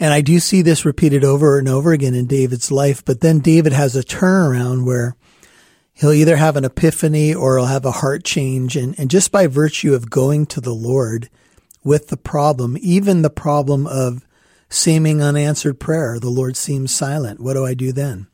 And 0.00 0.14
I 0.14 0.20
do 0.20 0.38
see 0.38 0.62
this 0.62 0.84
repeated 0.84 1.24
over 1.24 1.58
and 1.58 1.68
over 1.68 1.92
again 1.92 2.14
in 2.14 2.26
David's 2.26 2.70
life. 2.70 3.04
But 3.04 3.20
then 3.20 3.40
David 3.40 3.72
has 3.72 3.96
a 3.96 4.02
turnaround 4.02 4.84
where 4.84 5.16
he'll 5.92 6.12
either 6.12 6.36
have 6.36 6.56
an 6.56 6.64
epiphany 6.64 7.34
or 7.34 7.58
he'll 7.58 7.66
have 7.66 7.84
a 7.84 7.90
heart 7.92 8.24
change. 8.24 8.76
And, 8.76 8.98
and 8.98 9.10
just 9.10 9.32
by 9.32 9.46
virtue 9.46 9.94
of 9.94 10.10
going 10.10 10.46
to 10.46 10.60
the 10.60 10.74
Lord 10.74 11.28
with 11.88 12.08
the 12.08 12.18
problem, 12.18 12.76
even 12.82 13.22
the 13.22 13.30
problem 13.30 13.86
of 13.86 14.26
seeming 14.68 15.22
unanswered 15.22 15.80
prayer, 15.80 16.20
the 16.20 16.28
Lord 16.28 16.54
seems 16.54 16.94
silent. 16.94 17.40
What 17.40 17.54
do 17.54 17.64
I 17.64 17.72
do 17.72 17.92
then? 17.92 18.26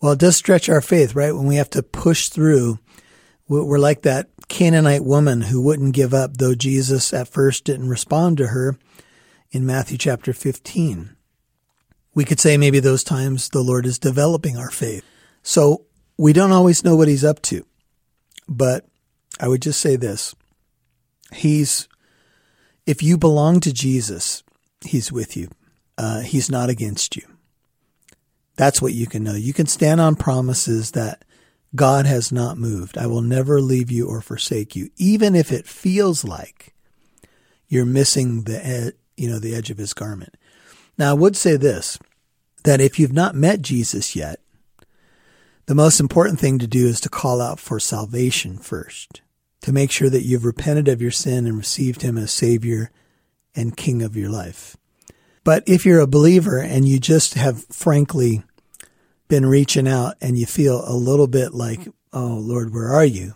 Well, 0.00 0.12
it 0.12 0.18
does 0.18 0.38
stretch 0.38 0.70
our 0.70 0.80
faith, 0.80 1.14
right? 1.14 1.34
When 1.34 1.46
we 1.46 1.56
have 1.56 1.68
to 1.70 1.82
push 1.82 2.30
through, 2.30 2.78
we're 3.46 3.78
like 3.78 4.02
that 4.02 4.30
Canaanite 4.48 5.04
woman 5.04 5.42
who 5.42 5.60
wouldn't 5.60 5.94
give 5.94 6.14
up, 6.14 6.38
though 6.38 6.54
Jesus 6.54 7.12
at 7.12 7.28
first 7.28 7.64
didn't 7.64 7.90
respond 7.90 8.38
to 8.38 8.46
her 8.46 8.78
in 9.50 9.66
Matthew 9.66 9.98
chapter 9.98 10.32
15. 10.32 11.14
We 12.14 12.24
could 12.24 12.40
say 12.40 12.56
maybe 12.56 12.80
those 12.80 13.04
times 13.04 13.50
the 13.50 13.60
Lord 13.60 13.84
is 13.84 13.98
developing 13.98 14.56
our 14.56 14.70
faith. 14.70 15.04
So 15.42 15.84
we 16.16 16.32
don't 16.32 16.52
always 16.52 16.84
know 16.84 16.96
what 16.96 17.08
he's 17.08 17.24
up 17.24 17.42
to. 17.42 17.66
But 18.48 18.86
I 19.38 19.46
would 19.46 19.60
just 19.60 19.78
say 19.78 19.96
this. 19.96 20.34
He's, 21.34 21.86
if 22.88 23.02
you 23.02 23.18
belong 23.18 23.60
to 23.60 23.72
Jesus, 23.72 24.42
he's 24.80 25.12
with 25.12 25.36
you. 25.36 25.50
Uh, 25.98 26.20
he's 26.20 26.50
not 26.50 26.70
against 26.70 27.16
you. 27.16 27.22
That's 28.56 28.80
what 28.80 28.94
you 28.94 29.06
can 29.06 29.22
know. 29.22 29.34
You 29.34 29.52
can 29.52 29.66
stand 29.66 30.00
on 30.00 30.16
promises 30.16 30.92
that 30.92 31.22
God 31.74 32.06
has 32.06 32.32
not 32.32 32.56
moved. 32.56 32.96
I 32.96 33.06
will 33.06 33.20
never 33.20 33.60
leave 33.60 33.90
you 33.90 34.08
or 34.08 34.22
forsake 34.22 34.74
you, 34.74 34.88
even 34.96 35.34
if 35.34 35.52
it 35.52 35.66
feels 35.66 36.24
like 36.24 36.74
you're 37.68 37.84
missing 37.84 38.44
the 38.44 38.66
ed- 38.66 38.94
you 39.18 39.28
know 39.28 39.38
the 39.38 39.54
edge 39.54 39.68
of 39.70 39.76
his 39.76 39.92
garment. 39.92 40.34
Now, 40.96 41.10
I 41.10 41.14
would 41.14 41.36
say 41.36 41.58
this 41.58 41.98
that 42.64 42.80
if 42.80 42.98
you've 42.98 43.12
not 43.12 43.34
met 43.34 43.60
Jesus 43.60 44.16
yet, 44.16 44.40
the 45.66 45.74
most 45.74 46.00
important 46.00 46.40
thing 46.40 46.58
to 46.58 46.66
do 46.66 46.86
is 46.86 47.00
to 47.00 47.10
call 47.10 47.42
out 47.42 47.60
for 47.60 47.78
salvation 47.78 48.56
first, 48.56 49.20
to 49.62 49.72
make 49.72 49.90
sure 49.90 50.10
that 50.10 50.22
you've 50.22 50.44
repented 50.44 50.88
of 50.88 51.02
your 51.02 51.10
sin 51.10 51.46
and 51.46 51.56
received 51.56 52.02
him 52.02 52.16
as 52.16 52.30
Savior 52.30 52.90
and 53.54 53.76
King 53.76 54.02
of 54.02 54.16
your 54.16 54.30
life. 54.30 54.76
But 55.44 55.64
if 55.66 55.84
you're 55.86 56.00
a 56.00 56.06
believer 56.06 56.58
and 56.58 56.86
you 56.86 57.00
just 57.00 57.34
have 57.34 57.64
frankly 57.66 58.42
been 59.28 59.46
reaching 59.46 59.88
out 59.88 60.16
and 60.20 60.38
you 60.38 60.46
feel 60.46 60.82
a 60.86 60.94
little 60.94 61.26
bit 61.26 61.54
like, 61.54 61.80
oh, 62.12 62.38
Lord, 62.40 62.72
where 62.72 62.88
are 62.88 63.04
you? 63.04 63.34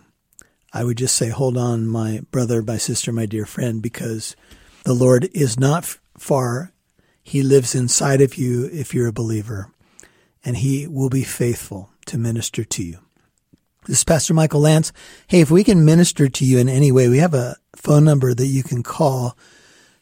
I 0.73 0.83
would 0.83 0.97
just 0.97 1.15
say, 1.15 1.29
hold 1.29 1.57
on, 1.57 1.87
my 1.87 2.21
brother, 2.31 2.61
my 2.63 2.77
sister, 2.77 3.11
my 3.11 3.27
dear 3.27 3.45
friend, 3.45 3.81
because 3.81 4.35
the 4.85 4.93
Lord 4.93 5.29
is 5.33 5.59
not 5.59 5.85
far. 6.17 6.71
He 7.21 7.43
lives 7.43 7.75
inside 7.75 8.21
of 8.21 8.35
you 8.35 8.69
if 8.71 8.93
you're 8.93 9.07
a 9.07 9.13
believer, 9.13 9.71
and 10.43 10.57
He 10.57 10.87
will 10.87 11.09
be 11.09 11.23
faithful 11.23 11.91
to 12.07 12.17
minister 12.17 12.63
to 12.63 12.83
you. 12.83 13.02
This 13.85 13.97
is 13.97 14.03
Pastor 14.05 14.33
Michael 14.33 14.61
Lantz. 14.61 14.93
Hey, 15.27 15.41
if 15.41 15.51
we 15.51 15.61
can 15.61 15.83
minister 15.83 16.29
to 16.29 16.45
you 16.45 16.57
in 16.57 16.69
any 16.69 16.89
way, 16.89 17.09
we 17.09 17.17
have 17.17 17.33
a 17.33 17.57
phone 17.75 18.05
number 18.05 18.33
that 18.33 18.45
you 18.45 18.63
can 18.63 18.81
call 18.81 19.37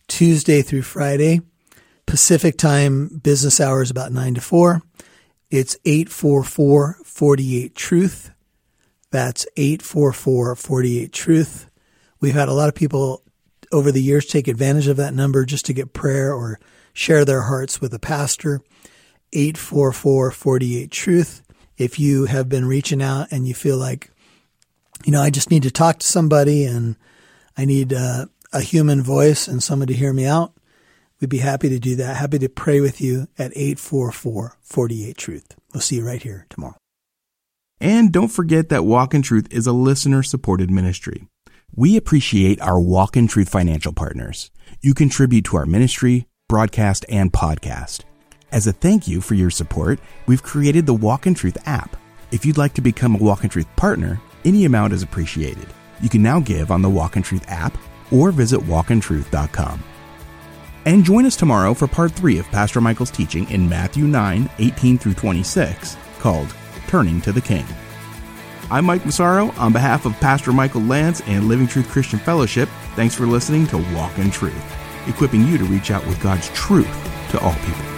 Tuesday 0.07 0.61
through 0.61 0.83
Friday, 0.83 1.41
Pacific 2.05 2.59
time, 2.59 3.07
business 3.07 3.59
hours 3.59 3.89
about 3.89 4.11
9 4.11 4.35
to 4.35 4.41
4. 4.41 4.83
It's 5.49 5.77
844 5.83 6.99
48 7.03 7.75
Truth. 7.75 8.29
That's 9.09 9.47
844 9.57 10.55
48 10.55 11.11
Truth. 11.11 11.67
We've 12.19 12.35
had 12.35 12.49
a 12.49 12.53
lot 12.53 12.69
of 12.69 12.75
people 12.75 13.23
over 13.71 13.91
the 13.91 14.03
years 14.03 14.27
take 14.27 14.47
advantage 14.47 14.85
of 14.85 14.97
that 14.97 15.15
number 15.15 15.43
just 15.43 15.65
to 15.65 15.73
get 15.73 15.91
prayer 15.91 16.31
or 16.31 16.59
share 16.93 17.25
their 17.25 17.41
hearts 17.41 17.81
with 17.81 17.95
a 17.95 17.99
pastor. 17.99 18.61
844 19.33 20.29
48 20.29 20.91
Truth. 20.91 21.41
If 21.77 21.99
you 21.99 22.25
have 22.25 22.49
been 22.49 22.65
reaching 22.65 23.01
out 23.01 23.31
and 23.31 23.47
you 23.47 23.53
feel 23.53 23.77
like, 23.77 24.11
you 25.05 25.11
know, 25.11 25.21
I 25.21 25.29
just 25.29 25.51
need 25.51 25.63
to 25.63 25.71
talk 25.71 25.99
to 25.99 26.07
somebody 26.07 26.65
and 26.65 26.95
I 27.57 27.65
need 27.65 27.93
uh, 27.93 28.27
a 28.53 28.61
human 28.61 29.01
voice 29.01 29.47
and 29.47 29.63
someone 29.63 29.87
to 29.87 29.93
hear 29.93 30.13
me 30.13 30.25
out, 30.25 30.53
we'd 31.19 31.29
be 31.29 31.39
happy 31.39 31.69
to 31.69 31.79
do 31.79 31.95
that. 31.97 32.17
Happy 32.17 32.39
to 32.39 32.49
pray 32.49 32.81
with 32.81 33.01
you 33.01 33.27
at 33.37 33.51
844 33.55 34.57
48 34.61 35.17
Truth. 35.17 35.55
We'll 35.73 35.81
see 35.81 35.97
you 35.97 36.05
right 36.05 36.21
here 36.21 36.45
tomorrow. 36.49 36.75
And 37.79 38.11
don't 38.11 38.27
forget 38.27 38.69
that 38.69 38.85
Walk 38.85 39.13
in 39.13 39.21
Truth 39.21 39.47
is 39.51 39.65
a 39.65 39.73
listener 39.73 40.21
supported 40.21 40.69
ministry. 40.69 41.27
We 41.73 41.97
appreciate 41.97 42.61
our 42.61 42.79
Walk 42.79 43.17
in 43.17 43.27
Truth 43.27 43.49
financial 43.49 43.93
partners. 43.93 44.51
You 44.81 44.93
contribute 44.93 45.45
to 45.45 45.57
our 45.57 45.65
ministry, 45.65 46.27
broadcast, 46.47 47.05
and 47.09 47.31
podcast. 47.31 48.03
As 48.51 48.67
a 48.67 48.73
thank 48.73 49.07
you 49.07 49.21
for 49.21 49.33
your 49.33 49.49
support, 49.49 49.99
we've 50.25 50.43
created 50.43 50.85
the 50.85 50.93
Walk 50.93 51.25
in 51.25 51.33
Truth 51.33 51.57
app. 51.65 51.95
If 52.31 52.45
you'd 52.45 52.57
like 52.57 52.73
to 52.73 52.81
become 52.81 53.15
a 53.15 53.17
Walk 53.17 53.45
in 53.45 53.49
Truth 53.49 53.73
partner, 53.77 54.19
any 54.43 54.65
amount 54.65 54.91
is 54.91 55.03
appreciated. 55.03 55.67
You 56.01 56.09
can 56.09 56.21
now 56.21 56.41
give 56.41 56.69
on 56.69 56.81
the 56.81 56.89
Walk 56.89 57.15
in 57.15 57.23
Truth 57.23 57.45
app 57.47 57.77
or 58.11 58.31
visit 58.31 58.59
walkintruth.com. 58.59 59.81
And 60.83 61.05
join 61.05 61.25
us 61.25 61.37
tomorrow 61.37 61.73
for 61.73 61.87
part 61.87 62.11
3 62.11 62.39
of 62.39 62.47
Pastor 62.47 62.81
Michael's 62.81 63.11
teaching 63.11 63.49
in 63.49 63.69
Matthew 63.69 64.03
9, 64.03 64.49
18 64.59 64.97
through 64.97 65.13
26, 65.13 65.95
called 66.19 66.53
Turning 66.87 67.21
to 67.21 67.31
the 67.31 67.39
King. 67.39 67.65
I'm 68.69 68.83
Mike 68.83 69.05
Massaro 69.05 69.51
on 69.51 69.71
behalf 69.71 70.05
of 70.05 70.19
Pastor 70.19 70.51
Michael 70.51 70.81
Lantz 70.81 71.25
and 71.25 71.47
Living 71.47 71.67
Truth 71.67 71.87
Christian 71.87 72.19
Fellowship. 72.19 72.67
Thanks 72.95 73.15
for 73.15 73.27
listening 73.27 73.65
to 73.67 73.77
Walk 73.95 74.17
in 74.17 74.29
Truth, 74.29 75.07
equipping 75.07 75.47
you 75.47 75.57
to 75.57 75.63
reach 75.65 75.89
out 75.89 76.05
with 76.05 76.21
God's 76.21 76.49
truth 76.49 76.89
to 77.29 77.39
all 77.39 77.53
people. 77.53 77.90